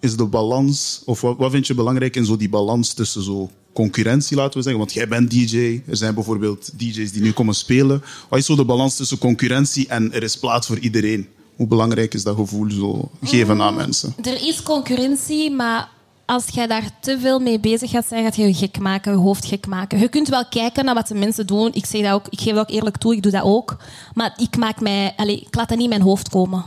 is 0.00 0.16
de 0.16 0.26
balans, 0.26 1.02
of 1.04 1.20
wat, 1.20 1.36
wat 1.36 1.50
vind 1.50 1.66
je 1.66 1.74
belangrijk 1.74 2.16
in 2.16 2.24
zo 2.24 2.36
die 2.36 2.48
balans 2.48 2.92
tussen 2.92 3.22
zo 3.22 3.50
concurrentie, 3.72 4.36
laten 4.36 4.56
we 4.56 4.62
zeggen? 4.62 4.80
Want 4.80 4.92
jij 4.92 5.08
bent 5.08 5.30
DJ, 5.30 5.82
er 5.86 5.96
zijn 5.96 6.14
bijvoorbeeld 6.14 6.78
DJ's 6.78 7.12
die 7.12 7.22
nu 7.22 7.32
komen 7.32 7.54
spelen. 7.54 8.02
Wat 8.28 8.38
is 8.38 8.46
zo 8.46 8.56
de 8.56 8.64
balans 8.64 8.96
tussen 8.96 9.18
concurrentie 9.18 9.88
en 9.88 10.12
er 10.12 10.22
is 10.22 10.38
plaats 10.38 10.66
voor 10.66 10.78
iedereen? 10.78 11.28
Hoe 11.56 11.66
belangrijk 11.66 12.14
is 12.14 12.22
dat 12.22 12.36
gevoel 12.36 12.70
zo 12.70 13.10
geven 13.22 13.62
aan 13.62 13.74
mensen? 13.74 14.14
Er 14.22 14.46
is 14.46 14.62
concurrentie, 14.62 15.50
maar 15.50 15.88
als 16.24 16.48
jij 16.48 16.66
daar 16.66 16.90
te 17.00 17.18
veel 17.20 17.38
mee 17.38 17.60
bezig 17.60 17.90
gaat 17.90 18.06
zijn, 18.06 18.24
gaat 18.24 18.36
je 18.36 18.46
je 18.46 18.54
gek 18.54 18.78
maken, 18.78 19.12
je 19.12 19.18
hoofd 19.18 19.44
gek 19.44 19.66
maken. 19.66 19.98
Je 19.98 20.08
kunt 20.08 20.28
wel 20.28 20.46
kijken 20.46 20.84
naar 20.84 20.94
wat 20.94 21.08
de 21.08 21.14
mensen 21.14 21.46
doen. 21.46 21.70
Ik, 21.72 21.86
zeg 21.86 22.02
dat 22.02 22.12
ook, 22.12 22.26
ik 22.28 22.40
geef 22.40 22.54
dat 22.54 22.62
ook 22.62 22.74
eerlijk 22.74 22.96
toe, 22.96 23.14
ik 23.14 23.22
doe 23.22 23.32
dat 23.32 23.42
ook. 23.42 23.76
Maar 24.14 24.34
ik, 24.36 24.56
maak 24.56 24.80
mij, 24.80 25.12
allez, 25.16 25.40
ik 25.40 25.54
laat 25.54 25.68
dat 25.68 25.78
niet 25.78 25.90
in 25.90 25.98
mijn 25.98 26.08
hoofd 26.08 26.28
komen. 26.28 26.64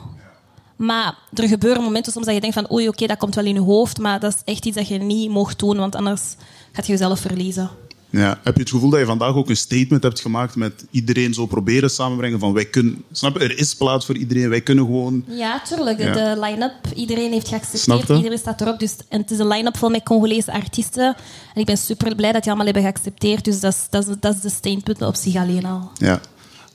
Maar 0.76 1.18
er 1.34 1.48
gebeuren 1.48 1.84
momenten 1.84 2.12
soms 2.12 2.26
dat 2.26 2.36
je 2.36 2.42
denkt 2.42 2.56
van 2.56 2.72
oei, 2.72 2.88
oké, 2.88 3.06
dat 3.06 3.18
komt 3.18 3.36
wel 3.36 3.46
in 3.46 3.54
je 3.54 3.60
hoofd, 3.60 3.98
maar 3.98 4.20
dat 4.20 4.34
is 4.34 4.54
echt 4.54 4.66
iets 4.66 4.78
dat 4.78 4.88
je 4.88 4.98
niet 4.98 5.30
mocht 5.30 5.60
doen, 5.60 5.78
want 5.78 5.96
anders 5.96 6.36
gaat 6.72 6.86
je 6.86 6.92
jezelf 6.92 7.20
verliezen. 7.20 7.70
Ja. 8.10 8.40
Heb 8.44 8.56
je 8.56 8.62
het 8.62 8.70
gevoel 8.70 8.90
dat 8.90 9.00
je 9.00 9.06
vandaag 9.06 9.36
ook 9.36 9.50
een 9.50 9.58
statement 9.58 10.04
hebt 10.04 10.20
gemaakt 10.20 10.56
met 10.56 10.86
iedereen 10.92 11.34
zo 11.34 11.46
proberen 11.46 11.90
samenbrengen 11.90 12.40
van 12.40 12.54
wij 12.54 12.66
kunnen, 12.66 13.04
snap 13.12 13.38
je, 13.38 13.44
er 13.44 13.58
is 13.58 13.76
plaats 13.76 14.06
voor 14.06 14.16
iedereen, 14.18 14.50
wij 14.50 14.62
kunnen 14.62 14.86
gewoon 14.86 15.24
Ja, 15.28 15.62
tuurlijk. 15.62 15.98
De, 15.98 16.04
Ja. 16.04 16.14
de 16.34 16.42
line-up, 16.42 16.74
iedereen 16.96 17.32
heeft 17.32 17.48
geaccepteerd, 17.48 18.10
iedereen 18.10 18.38
staat 18.38 18.62
erop. 18.62 18.80
Dus, 18.80 18.96
en 19.10 19.22
het 19.22 19.32
is 19.32 19.40
een 19.40 19.48
line-up 19.48 19.78
vol 19.78 19.90
met 19.90 20.04
Congolese 20.04 20.52
artiesten. 20.52 21.16
En 21.54 21.60
ik 21.62 21.66
ben 21.66 21.78
super 21.78 22.16
blij 22.16 22.32
dat 22.32 22.44
die 22.44 22.52
allemaal 22.52 22.74
hebben 22.74 22.92
geaccepteerd. 22.92 23.46
Dus 23.46 23.60
dat 23.60 23.74
is, 23.74 23.88
dat 23.90 24.08
is, 24.08 24.16
dat 24.20 24.36
is 24.36 24.42
de 24.42 24.50
statement 24.50 25.02
op 25.02 25.16
zich 25.16 25.36
alleen 25.36 25.66
al. 25.66 25.92
Ja. 25.98 26.22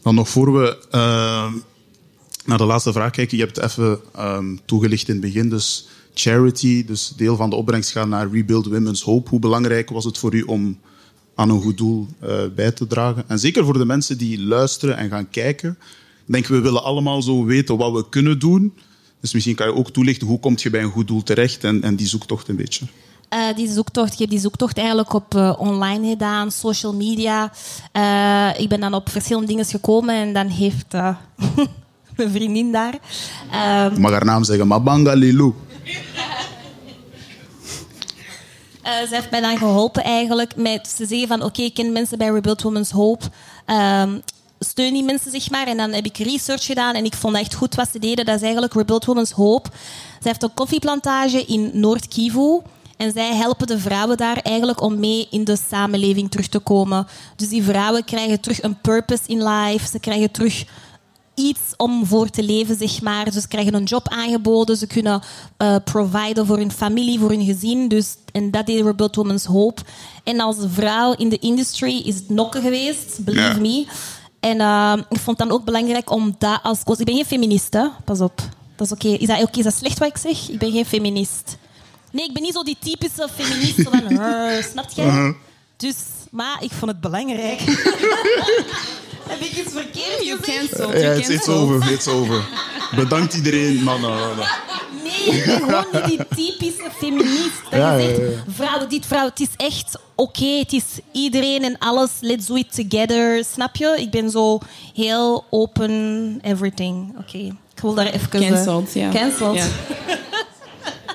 Dan 0.03 0.14
nog 0.14 0.29
voor 0.29 0.53
we 0.53 0.87
ehm, 0.90 1.53
naar 2.45 2.59
de 2.59 2.64
laatste 2.64 2.93
vraag 2.93 3.11
kijken. 3.11 3.37
Je 3.38 3.45
hebt 3.45 3.57
het 3.57 3.64
even 3.71 4.01
ehm, 4.14 4.57
toegelicht 4.64 5.09
in 5.09 5.14
het 5.14 5.23
begin. 5.23 5.49
Dus 5.49 5.87
charity, 6.14 6.85
dus 6.85 7.12
deel 7.16 7.37
van 7.37 7.51
de 7.51 7.57
opbrengst 7.57 7.90
gaat 7.90 8.09
naar 8.09 8.31
Rebuild 8.31 8.66
Women's 8.66 9.03
Hope. 9.03 9.29
Hoe 9.31 9.38
belangrijk 9.38 9.90
was 9.90 10.05
het 10.05 10.19
voor 10.19 10.35
u 10.35 10.43
om 10.43 10.79
aan 11.40 11.50
een 11.50 11.62
goed 11.62 11.76
doel 11.79 12.07
eh, 12.18 12.38
bij 12.55 12.70
te 12.70 12.87
dragen? 12.87 13.24
En 13.26 13.38
zeker 13.38 13.64
voor 13.64 13.79
de 13.79 13.85
mensen 13.85 14.18
die 14.18 14.40
luisteren 14.40 14.96
en 14.96 15.09
gaan 15.09 15.31
kijken. 15.31 15.70
Ik 16.26 16.33
denk, 16.33 16.46
we 16.46 16.61
willen 16.61 16.83
allemaal 16.83 17.22
zo 17.22 17.44
weten 17.44 17.76
wat 17.76 17.92
we 17.92 18.09
kunnen 18.09 18.38
doen. 18.38 18.74
Dus 19.20 19.33
misschien 19.33 19.55
kan 19.55 19.66
je 19.66 19.74
ook 19.74 19.90
toelichten, 19.90 20.26
hoe 20.26 20.40
kom 20.40 20.55
je 20.57 20.70
bij 20.70 20.83
een 20.83 20.90
goed 20.90 21.09
doel 21.09 21.22
terecht 21.22 21.64
en, 21.64 21.83
en 21.83 21.96
die 21.96 22.07
zoektocht 22.07 22.48
een 22.48 22.57
beetje. 22.57 22.87
Eh, 23.29 23.55
die 23.57 23.68
zoektocht, 23.72 24.12
ik 24.12 24.18
heb 24.18 24.31
die 24.31 24.38
zoektocht 24.38 24.79
eigenlijk 24.79 25.12
op 25.12 25.35
eh, 25.35 25.55
online 25.59 26.09
gedaan, 26.09 26.50
social 26.50 26.94
media. 26.94 27.53
Ik 28.59 28.68
ben 28.68 28.81
dan 28.81 28.94
op 28.94 29.09
verschillende 29.09 29.48
dingen 29.48 29.64
gekomen 29.64 30.14
en 30.14 30.33
dan 30.33 30.46
heeft 30.46 30.92
mijn 32.16 32.31
vriendin 32.31 32.72
daar... 32.72 32.94
Ik 33.92 33.98
mag 33.98 34.11
haar 34.11 34.24
naam 34.24 34.44
zeggen, 34.44 34.66
Mabanga 34.66 35.12
Lilou. 35.12 35.55
Eh, 38.83 38.93
ze 39.09 39.14
heeft 39.14 39.31
mij 39.31 39.40
dan 39.40 39.59
geholpen 39.59 40.05
eigenlijk 40.05 40.57
met 40.57 40.97
te 40.97 41.07
zeggen 41.07 41.29
van 41.29 41.43
oké, 41.43 41.62
ik 41.62 41.75
ken 41.75 41.93
mensen 41.93 42.19
bij 42.19 42.29
Rebuild 42.29 42.62
Women's 42.62 42.90
Hope. 42.90 43.25
Ehm, 43.66 44.19
steun 44.59 44.93
die 44.93 45.05
mensen, 45.05 45.31
zeg 45.31 45.51
maar. 45.51 45.66
En 45.66 45.77
dan 45.77 45.93
heb 45.93 46.05
ik 46.05 46.19
research 46.19 46.64
gedaan 46.64 46.95
en 46.95 47.05
ik 47.05 47.14
vond 47.14 47.37
echt 47.37 47.55
goed 47.55 47.75
wat 47.75 47.88
ze 47.93 47.99
deden. 47.99 48.25
Dat 48.25 48.35
is 48.35 48.43
eigenlijk 48.43 48.75
Rebuild 48.75 49.05
Women's 49.05 49.31
Hope. 49.31 49.69
Ze 50.23 50.29
heeft 50.29 50.43
een 50.43 50.55
koffieplantage 50.55 51.45
in 51.45 51.71
Noord-Kivu. 51.73 52.61
En 52.97 53.12
zij 53.12 53.35
helpen 53.35 53.66
de 53.66 53.79
vrouwen 53.79 54.16
daar 54.16 54.37
eigenlijk 54.37 54.81
om 54.81 54.99
mee 54.99 55.27
in 55.31 55.45
de 55.45 55.59
samenleving 55.69 56.31
terug 56.31 56.49
te 56.49 56.59
komen. 56.59 57.07
Dus 57.37 57.49
die 57.49 57.62
vrouwen 57.62 58.05
krijgen 58.05 58.40
terug 58.40 58.62
een 58.62 58.81
purpose 58.81 59.23
in 59.27 59.43
life. 59.43 59.88
Ze 59.88 59.99
krijgen 59.99 60.31
terug 60.31 60.64
iets 61.40 61.61
om 61.76 62.07
voor 62.07 62.31
te 62.31 62.42
leven, 62.42 62.76
zeg 62.76 63.03
maar. 63.03 63.24
Dus 63.24 63.35
ze 63.35 63.48
krijgen 63.48 63.74
een 63.74 63.85
job 63.85 64.09
aangeboden, 64.09 64.76
ze 64.76 64.87
kunnen 64.87 65.22
uh, 65.59 65.76
providen 65.85 66.46
voor 66.46 66.57
hun 66.57 66.72
familie, 66.72 67.18
voor 67.18 67.31
hun 67.31 67.44
gezin. 67.44 67.88
Dus, 67.88 68.16
en 68.33 68.50
dat 68.50 68.68
is 68.68 68.81
Rebuild 68.81 69.16
Women's 69.16 69.44
Hope. 69.44 69.83
En 70.24 70.40
als 70.40 70.57
vrouw 70.68 71.12
in 71.12 71.29
de 71.29 71.38
industry 71.38 72.03
is 72.05 72.14
het 72.14 72.29
nokken 72.29 72.62
geweest, 72.62 73.24
believe 73.24 73.61
me. 73.61 73.87
En 74.40 74.61
uh, 74.61 74.96
ik 75.09 75.18
vond 75.18 75.38
het 75.38 75.48
dan 75.48 75.59
ook 75.59 75.64
belangrijk 75.64 76.11
om 76.11 76.35
dat 76.38 76.61
als. 76.62 76.79
Ik 76.98 77.05
ben 77.05 77.14
geen 77.14 77.24
feministe, 77.24 77.90
pas 78.05 78.20
op. 78.20 78.42
Dat 78.76 78.87
is 78.87 78.92
oké. 78.92 79.09
Is, 79.09 79.26
dat, 79.26 79.42
oké? 79.42 79.59
is 79.59 79.64
dat 79.64 79.74
slecht 79.74 79.98
wat 79.98 80.09
ik 80.09 80.16
zeg? 80.16 80.48
Ik 80.48 80.59
ben 80.59 80.72
geen 80.72 80.87
feminist. 80.87 81.57
Nee, 82.11 82.24
ik 82.24 82.33
ben 82.33 82.42
niet 82.42 82.53
zo 82.53 82.62
die 82.62 82.76
typische 82.81 83.29
feminist 83.35 83.83
van... 83.83 84.00
snap 84.72 84.90
je? 84.94 85.03
Uh-huh. 85.03 85.35
Dus, 85.76 85.96
maar 86.31 86.62
ik 86.62 86.70
vond 86.70 86.90
het 86.90 87.00
belangrijk. 87.00 87.61
Heb 89.31 89.40
ik 89.40 89.57
iets 89.57 89.73
verkeerd 89.73 90.25
You 90.25 90.40
cancelled. 90.40 91.01
Ja, 91.01 91.12
it's, 91.12 91.29
it's 91.29 91.49
over, 91.49 91.93
it's 91.93 92.07
over. 92.07 92.45
Bedankt 92.97 93.35
iedereen. 93.35 93.85
No. 93.85 93.99
Nee, 95.03 95.37
ik 95.37 95.45
ben 95.45 95.59
gewoon 95.59 96.07
die 96.07 96.19
typische 96.35 96.88
feminist. 96.99 97.62
Dat 97.71 97.81
ja, 97.81 97.95
je 97.95 98.14
zegt, 98.14 98.57
vrouw, 98.57 98.87
dit 98.87 99.07
vrouw, 99.07 99.25
het 99.25 99.40
is 99.40 99.49
echt 99.57 99.99
oké. 100.14 100.47
Het 100.47 100.73
is 100.73 100.85
iedereen 101.12 101.64
en 101.64 101.79
alles. 101.79 102.11
Let's 102.21 102.47
do 102.47 102.55
it 102.55 102.75
together. 102.75 103.45
Snap 103.53 103.77
je? 103.77 103.97
Ik 103.99 104.11
ben 104.11 104.31
zo 104.31 104.59
heel 104.95 105.45
open, 105.51 106.38
everything. 106.43 107.14
Oké, 107.19 107.38
ik 107.75 107.81
wil 107.83 107.95
daar 107.95 108.07
even... 108.07 108.29
Cancelled, 108.29 108.93
ja. 108.93 109.11
Cancelled. 109.11 109.64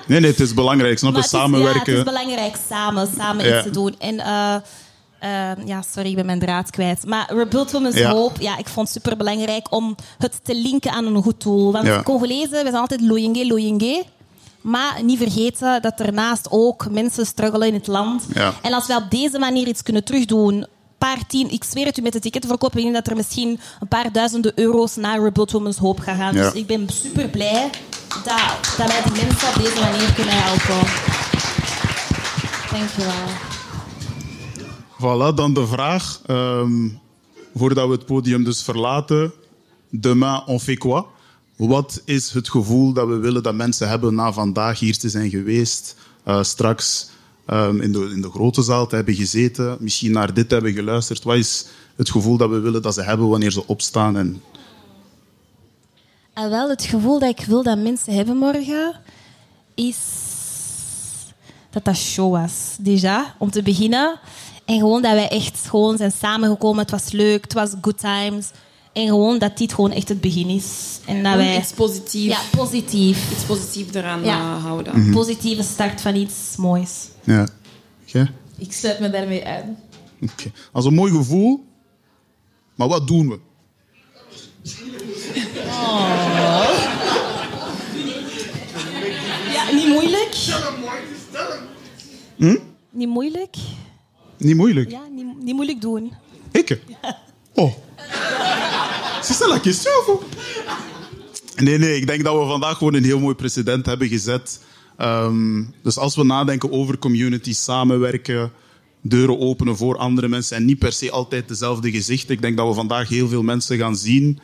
Nee, 0.06 0.20
nee, 0.20 0.30
het 0.30 0.40
is 0.40 0.54
belangrijk. 0.54 0.98
Snap 0.98 1.16
je? 1.16 1.22
Samenwerken. 1.22 1.92
Ja, 1.92 1.98
het 1.98 2.06
is 2.06 2.12
belangrijk 2.12 2.56
samen, 2.68 3.08
samen 3.18 3.46
iets 3.46 3.62
te 3.62 3.70
doen. 3.70 3.94
En... 3.98 4.14
Uh, 4.14 4.54
Ehm, 5.18 5.66
ja, 5.66 5.82
sorry, 5.92 6.08
ik 6.08 6.16
ben 6.16 6.26
mijn 6.26 6.38
draad 6.38 6.70
kwijt. 6.70 7.06
Maar 7.06 7.32
Rebuild 7.34 7.72
Women's 7.72 7.96
ja. 7.96 8.10
Hope, 8.10 8.42
ja, 8.42 8.58
ik 8.58 8.68
vond 8.68 8.88
het 8.88 8.96
super 8.96 9.16
belangrijk 9.16 9.72
om 9.72 9.94
het 10.18 10.40
te 10.42 10.54
linken 10.54 10.90
aan 10.90 11.06
een 11.06 11.22
goed 11.22 11.42
doel. 11.42 11.72
Want 11.72 11.86
ja. 11.86 12.02
Congolezen, 12.02 12.50
we 12.50 12.70
zijn 12.70 12.74
altijd 12.74 13.00
loyenge, 13.00 13.46
loyenge. 13.46 14.04
Maar 14.60 15.02
niet 15.02 15.18
vergeten 15.18 15.82
dat 15.82 16.00
ernaast 16.00 16.46
ook 16.50 16.90
mensen 16.90 17.26
struggelen 17.26 17.68
in 17.68 17.74
het 17.74 17.86
land. 17.86 18.26
Ja. 18.34 18.52
En 18.62 18.72
als 18.72 18.86
we 18.86 18.94
op 18.94 19.10
deze 19.10 19.38
manier 19.38 19.66
iets 19.66 19.82
kunnen 19.82 20.04
terugdoen, 20.04 20.66
paar 20.98 21.26
tien, 21.26 21.50
ik 21.50 21.64
zweer 21.64 21.86
het 21.86 21.98
u 21.98 22.02
met 22.02 22.12
de 22.12 22.20
ticketverkoop, 22.20 22.76
ik 22.76 22.82
denk 22.82 22.94
dat 22.94 23.06
er 23.06 23.16
misschien 23.16 23.60
een 23.80 23.88
paar 23.88 24.12
duizenden 24.12 24.52
euro's 24.54 24.96
naar 24.96 25.22
Rebuild 25.22 25.52
Women's 25.52 25.76
Hope 25.76 26.02
gaan 26.02 26.16
gaan. 26.16 26.34
Dus 26.34 26.52
ik 26.52 26.66
ben 26.66 26.88
super 26.88 27.28
blij 27.28 27.70
dat, 28.08 28.74
dat 28.76 28.86
wij 28.86 29.02
die 29.02 29.24
mensen 29.24 29.48
op 29.48 29.54
deze 29.54 29.80
manier 29.80 30.12
kunnen 30.12 30.34
helpen. 30.36 30.88
Dankjewel. 32.70 33.55
Voilà, 34.98 35.34
dan 35.34 35.54
de 35.54 35.66
vraag, 35.66 36.20
um, 36.30 37.00
voordat 37.54 37.86
we 37.86 37.92
het 37.92 38.06
podium 38.06 38.44
dus 38.44 38.62
verlaten. 38.62 39.32
Demain, 39.90 40.42
on 40.46 40.60
fait 40.60 40.78
quoi? 40.78 41.04
Wat 41.56 42.02
is 42.04 42.30
het 42.30 42.48
gevoel 42.48 42.92
dat 42.92 43.08
we 43.08 43.16
willen 43.16 43.42
dat 43.42 43.54
mensen 43.54 43.88
hebben 43.88 44.14
na 44.14 44.32
vandaag 44.32 44.78
hier 44.78 44.98
te 44.98 45.08
zijn 45.08 45.30
geweest? 45.30 45.96
Uh, 46.28 46.42
straks 46.42 47.08
um, 47.46 47.80
in, 47.80 47.92
de, 47.92 48.10
in 48.14 48.20
de 48.20 48.30
grote 48.30 48.62
zaal 48.62 48.86
te 48.86 48.94
hebben 48.94 49.14
gezeten, 49.14 49.76
misschien 49.80 50.12
naar 50.12 50.34
dit 50.34 50.50
hebben 50.50 50.72
geluisterd. 50.72 51.22
Wat 51.22 51.36
is 51.36 51.66
het 51.96 52.10
gevoel 52.10 52.36
dat 52.36 52.50
we 52.50 52.58
willen 52.58 52.82
dat 52.82 52.94
ze 52.94 53.02
hebben 53.02 53.28
wanneer 53.28 53.52
ze 53.52 53.66
opstaan? 53.66 54.16
En... 54.16 54.42
En 56.32 56.44
ah, 56.44 56.50
wel, 56.50 56.68
het 56.68 56.82
gevoel 56.82 57.18
dat 57.18 57.38
ik 57.38 57.46
wil 57.46 57.62
dat 57.62 57.78
mensen 57.78 58.14
hebben 58.14 58.36
morgen 58.36 59.00
is 59.74 59.98
dat 61.70 61.84
dat 61.84 61.96
show 61.96 62.30
was. 62.30 62.76
Déjà, 62.82 63.36
om 63.38 63.50
te 63.50 63.62
beginnen. 63.62 64.20
En 64.66 64.78
gewoon 64.78 65.02
dat 65.02 65.12
wij 65.12 65.28
echt 65.28 65.66
gewoon 65.68 65.96
zijn 65.96 66.12
samengekomen. 66.12 66.80
Het 66.80 66.90
was 66.90 67.10
leuk, 67.10 67.42
het 67.42 67.52
was 67.52 67.70
good 67.80 67.98
times. 67.98 68.50
En 68.92 69.06
gewoon 69.06 69.38
dat 69.38 69.58
dit 69.58 69.72
gewoon 69.74 69.90
echt 69.90 70.08
het 70.08 70.20
begin 70.20 70.48
is. 70.48 70.98
En 71.06 71.22
dat 71.22 71.34
wij... 71.34 71.58
Iets 71.58 71.72
positiefs. 71.72 72.34
Ja, 72.34 72.40
positief. 72.56 73.32
Iets 73.32 73.44
positiefs 73.44 73.94
eraan 73.94 74.24
ja. 74.24 74.58
houden. 74.58 75.00
Mm 75.00 75.12
Positieve 75.12 75.62
start 75.62 76.00
van 76.00 76.14
iets 76.14 76.56
moois. 76.56 77.08
Ja. 77.24 77.48
Okay. 78.08 78.30
Ik 78.58 78.72
sluit 78.72 79.00
me 79.00 79.10
daarmee 79.10 79.46
aan. 79.46 79.78
Oké. 80.20 80.32
Okay. 80.32 80.52
Als 80.72 80.84
een 80.84 80.94
mooi 80.94 81.12
gevoel. 81.12 81.64
Maar 82.74 82.88
wat 82.88 83.06
doen 83.06 83.28
we? 83.28 83.38
Oh. 85.66 86.14
Ja, 89.52 89.72
niet 89.72 89.88
moeilijk. 89.88 90.34
Hm? 92.36 92.56
Niet 92.90 93.08
moeilijk. 93.08 93.56
Niet 94.38 94.56
moeilijk? 94.56 94.90
Ja, 94.90 95.06
niet, 95.14 95.42
niet 95.42 95.54
moeilijk 95.54 95.80
doen. 95.80 96.12
Ik? 96.52 96.68
Ja. 97.02 97.18
Oh. 97.54 97.72
C'est 99.22 99.36
ça 99.42 99.48
la 99.48 99.58
question, 99.58 100.20
Nee, 101.56 101.78
nee, 101.78 101.96
ik 101.96 102.06
denk 102.06 102.24
dat 102.24 102.38
we 102.38 102.46
vandaag 102.46 102.78
gewoon 102.78 102.94
een 102.94 103.04
heel 103.04 103.20
mooi 103.20 103.34
precedent 103.34 103.86
hebben 103.86 104.08
gezet. 104.08 104.60
Um, 105.00 105.74
dus 105.82 105.98
als 105.98 106.16
we 106.16 106.24
nadenken 106.24 106.72
over 106.72 106.98
community, 106.98 107.54
samenwerken, 107.54 108.52
deuren 109.00 109.38
openen 109.40 109.76
voor 109.76 109.96
andere 109.96 110.28
mensen 110.28 110.56
en 110.56 110.64
niet 110.64 110.78
per 110.78 110.92
se 110.92 111.10
altijd 111.10 111.48
dezelfde 111.48 111.90
gezichten. 111.90 112.34
Ik 112.34 112.40
denk 112.40 112.56
dat 112.56 112.68
we 112.68 112.74
vandaag 112.74 113.08
heel 113.08 113.28
veel 113.28 113.42
mensen 113.42 113.78
gaan 113.78 113.96
zien, 113.96 114.38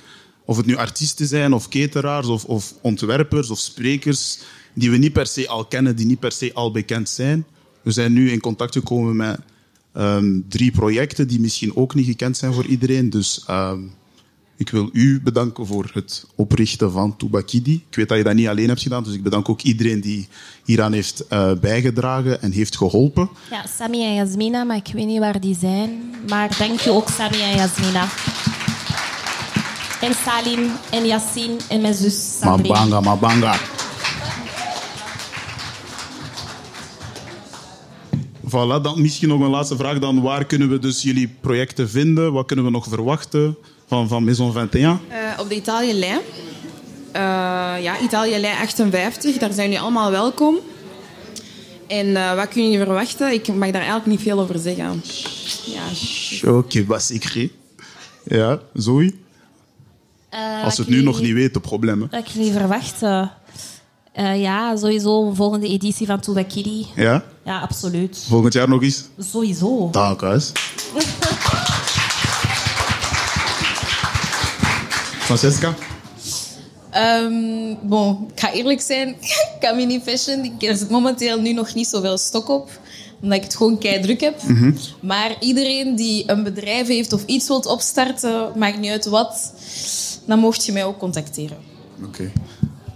of 0.44 0.56
het 0.56 0.66
nu 0.66 0.76
artiesten 0.76 1.26
zijn, 1.26 1.52
of 1.52 1.68
cateraars, 1.68 2.26
of, 2.26 2.44
of 2.44 2.74
ontwerpers, 2.80 3.50
of 3.50 3.58
sprekers, 3.58 4.38
die 4.74 4.90
we 4.90 4.96
niet 4.96 5.12
per 5.12 5.26
se 5.26 5.48
al 5.48 5.64
kennen, 5.64 5.96
die 5.96 6.06
niet 6.06 6.20
per 6.20 6.32
se 6.32 6.50
al 6.54 6.70
bekend 6.70 7.08
zijn. 7.08 7.46
We 7.82 7.90
zijn 7.90 8.12
nu 8.12 8.30
in 8.30 8.40
contact 8.40 8.74
gekomen 8.74 9.16
met 9.16 9.40
Um, 9.96 10.44
drie 10.48 10.70
projecten 10.70 11.28
die 11.28 11.40
misschien 11.40 11.76
ook 11.76 11.94
niet 11.94 12.06
gekend 12.06 12.36
zijn 12.36 12.52
voor 12.52 12.66
iedereen. 12.66 13.10
Dus 13.10 13.44
um, 13.50 13.92
ik 14.56 14.70
wil 14.70 14.88
u 14.92 15.20
bedanken 15.22 15.66
voor 15.66 15.90
het 15.92 16.26
oprichten 16.34 16.92
van 16.92 17.16
Tubakidi. 17.16 17.84
Ik 17.88 17.96
weet 17.96 18.08
dat 18.08 18.18
je 18.18 18.24
dat 18.24 18.34
niet 18.34 18.48
alleen 18.48 18.68
hebt 18.68 18.82
gedaan, 18.82 19.04
dus 19.04 19.14
ik 19.14 19.22
bedank 19.22 19.48
ook 19.48 19.60
iedereen 19.62 20.00
die 20.00 20.28
hieraan 20.64 20.92
heeft 20.92 21.24
uh, 21.30 21.52
bijgedragen 21.60 22.42
en 22.42 22.52
heeft 22.52 22.76
geholpen. 22.76 23.28
Ja, 23.50 23.64
Sami 23.78 24.04
en 24.04 24.14
Yasmina, 24.14 24.64
maar 24.64 24.76
ik 24.76 24.90
weet 24.92 25.06
niet 25.06 25.18
waar 25.18 25.40
die 25.40 25.56
zijn. 25.60 25.90
Maar 26.28 26.56
dank 26.58 26.80
je 26.80 26.90
ook, 26.90 27.08
Sami 27.08 27.40
en 27.40 27.56
Yasmina. 27.56 28.08
En 30.00 30.14
Salim 30.24 30.70
en 30.90 31.06
Yassine 31.06 31.56
en 31.68 31.80
mijn 31.80 31.94
zus 31.94 32.38
Sabrina. 32.38 32.84
Mabanga, 32.84 33.00
mabanga. 33.00 33.60
Voilà, 38.52 38.82
dan 38.82 39.00
misschien 39.00 39.28
nog 39.28 39.40
een 39.40 39.50
laatste 39.50 39.76
vraag. 39.76 39.98
Dan 39.98 40.22
waar 40.22 40.44
kunnen 40.44 40.68
we 40.68 40.78
dus 40.78 41.02
jullie 41.02 41.34
projecten 41.40 41.90
vinden? 41.90 42.32
Wat 42.32 42.46
kunnen 42.46 42.64
we 42.64 42.70
nog 42.70 42.86
verwachten 42.86 43.56
van, 43.86 44.08
van 44.08 44.24
Maison 44.24 44.46
21? 44.46 45.08
Uh, 45.08 45.32
eh, 45.32 45.40
op 45.40 45.48
de 45.48 45.54
Italië 45.54 45.92
Lijn. 45.92 46.20
Uh, 47.12 47.82
ja, 47.82 48.00
Italië 48.00 48.38
Lijn 48.38 48.56
58. 48.56 49.36
Daar 49.38 49.52
zijn 49.52 49.66
jullie 49.66 49.82
allemaal 49.82 50.10
welkom. 50.10 50.56
En 51.86 52.06
uh, 52.06 52.34
wat 52.34 52.48
kunnen 52.48 52.70
jullie 52.70 52.86
verwachten? 52.86 53.32
Ik 53.32 53.48
mag 53.48 53.70
daar 53.70 53.74
eigenlijk 53.74 54.06
niet 54.06 54.20
veel 54.20 54.40
over 54.40 54.58
zeggen. 54.58 55.02
Ja. 55.64 56.50
Oké, 56.52 56.84
was 56.84 57.10
ik 57.10 57.50
Ja, 58.24 58.60
Zoe? 58.74 59.14
Als 60.64 60.74
ze 60.74 60.80
het 60.80 60.90
nu 60.90 61.02
nog 61.02 61.20
niet 61.20 61.32
weten, 61.32 61.60
probleem. 61.60 62.00
Wat 62.10 62.20
ik 62.20 62.26
jullie 62.26 62.52
verwachten? 62.52 63.32
Uh, 64.18 64.40
ja, 64.40 64.76
sowieso 64.76 65.28
een 65.28 65.34
volgende 65.34 65.68
editie 65.68 66.06
van 66.06 66.20
Tubakiri. 66.20 66.86
Ja? 66.96 67.24
Ja, 67.44 67.60
absoluut. 67.60 68.24
Volgend 68.28 68.52
jaar 68.52 68.68
nog 68.68 68.82
eens? 68.82 69.04
Sowieso. 69.18 69.88
Dank, 69.90 70.20
huis. 70.20 70.52
Francesca? 75.26 75.74
Um, 76.96 77.78
bon, 77.82 78.28
ik 78.34 78.40
ga 78.40 78.52
eerlijk 78.52 78.80
zijn, 78.80 79.16
Camini 79.60 80.00
Fashion, 80.00 80.52
er 80.58 80.76
zit 80.76 80.90
momenteel 80.90 81.40
nu 81.40 81.52
nog 81.52 81.74
niet 81.74 81.88
zoveel 81.88 82.18
stok 82.18 82.48
op 82.48 82.70
omdat 83.22 83.38
ik 83.38 83.44
het 83.44 83.56
gewoon 83.56 83.78
kei 83.78 84.00
druk 84.00 84.20
heb. 84.20 84.42
Mm 84.42 84.56
-hmm. 84.56 84.76
Maar 85.00 85.36
iedereen 85.40 85.96
die 85.96 86.30
een 86.30 86.42
bedrijf 86.42 86.86
heeft 86.86 87.12
of 87.12 87.24
iets 87.26 87.48
wilt 87.48 87.66
opstarten, 87.66 88.52
maakt 88.56 88.78
niet 88.78 88.90
uit 88.90 89.06
wat, 89.06 89.52
dan 90.26 90.38
mocht 90.38 90.66
je 90.66 90.72
mij 90.72 90.84
ook 90.84 90.98
contacteren. 90.98 91.56
Oké. 91.96 92.06
Okay. 92.06 92.32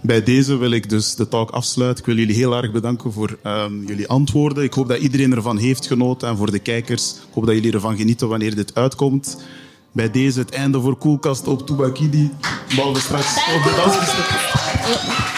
Bij 0.07 0.23
deze 0.23 0.57
wil 0.57 0.71
ik 0.71 0.89
dus 0.89 1.15
de 1.15 1.27
talk 1.27 1.49
afsluiten. 1.49 1.99
Ik 1.99 2.05
wil 2.05 2.15
jullie 2.15 2.35
heel 2.35 2.55
erg 2.55 2.71
bedanken 2.71 3.13
voor 3.13 3.37
um, 3.43 3.83
jullie 3.87 4.07
antwoorden. 4.07 4.63
Ik 4.63 4.73
hoop 4.73 4.87
dat 4.87 4.97
iedereen 4.97 5.31
ervan 5.31 5.57
heeft 5.57 5.87
genoten. 5.87 6.27
En 6.27 6.37
voor 6.37 6.51
de 6.51 6.59
kijkers, 6.59 7.11
ik 7.11 7.33
hoop 7.33 7.45
dat 7.45 7.55
jullie 7.55 7.73
ervan 7.73 7.97
genieten 7.97 8.27
wanneer 8.27 8.55
dit 8.55 8.75
uitkomt. 8.75 9.43
Bij 9.91 10.11
deze 10.11 10.39
het 10.39 10.51
einde 10.51 10.81
voor 10.81 10.97
Koelkast 10.97 11.47
op 11.47 11.67
Tubakidi. 11.67 12.31
Behalve 12.75 13.01
straks 13.01 13.35
op 13.55 13.63
de 13.63 13.73
dansgestoep. 13.75 15.36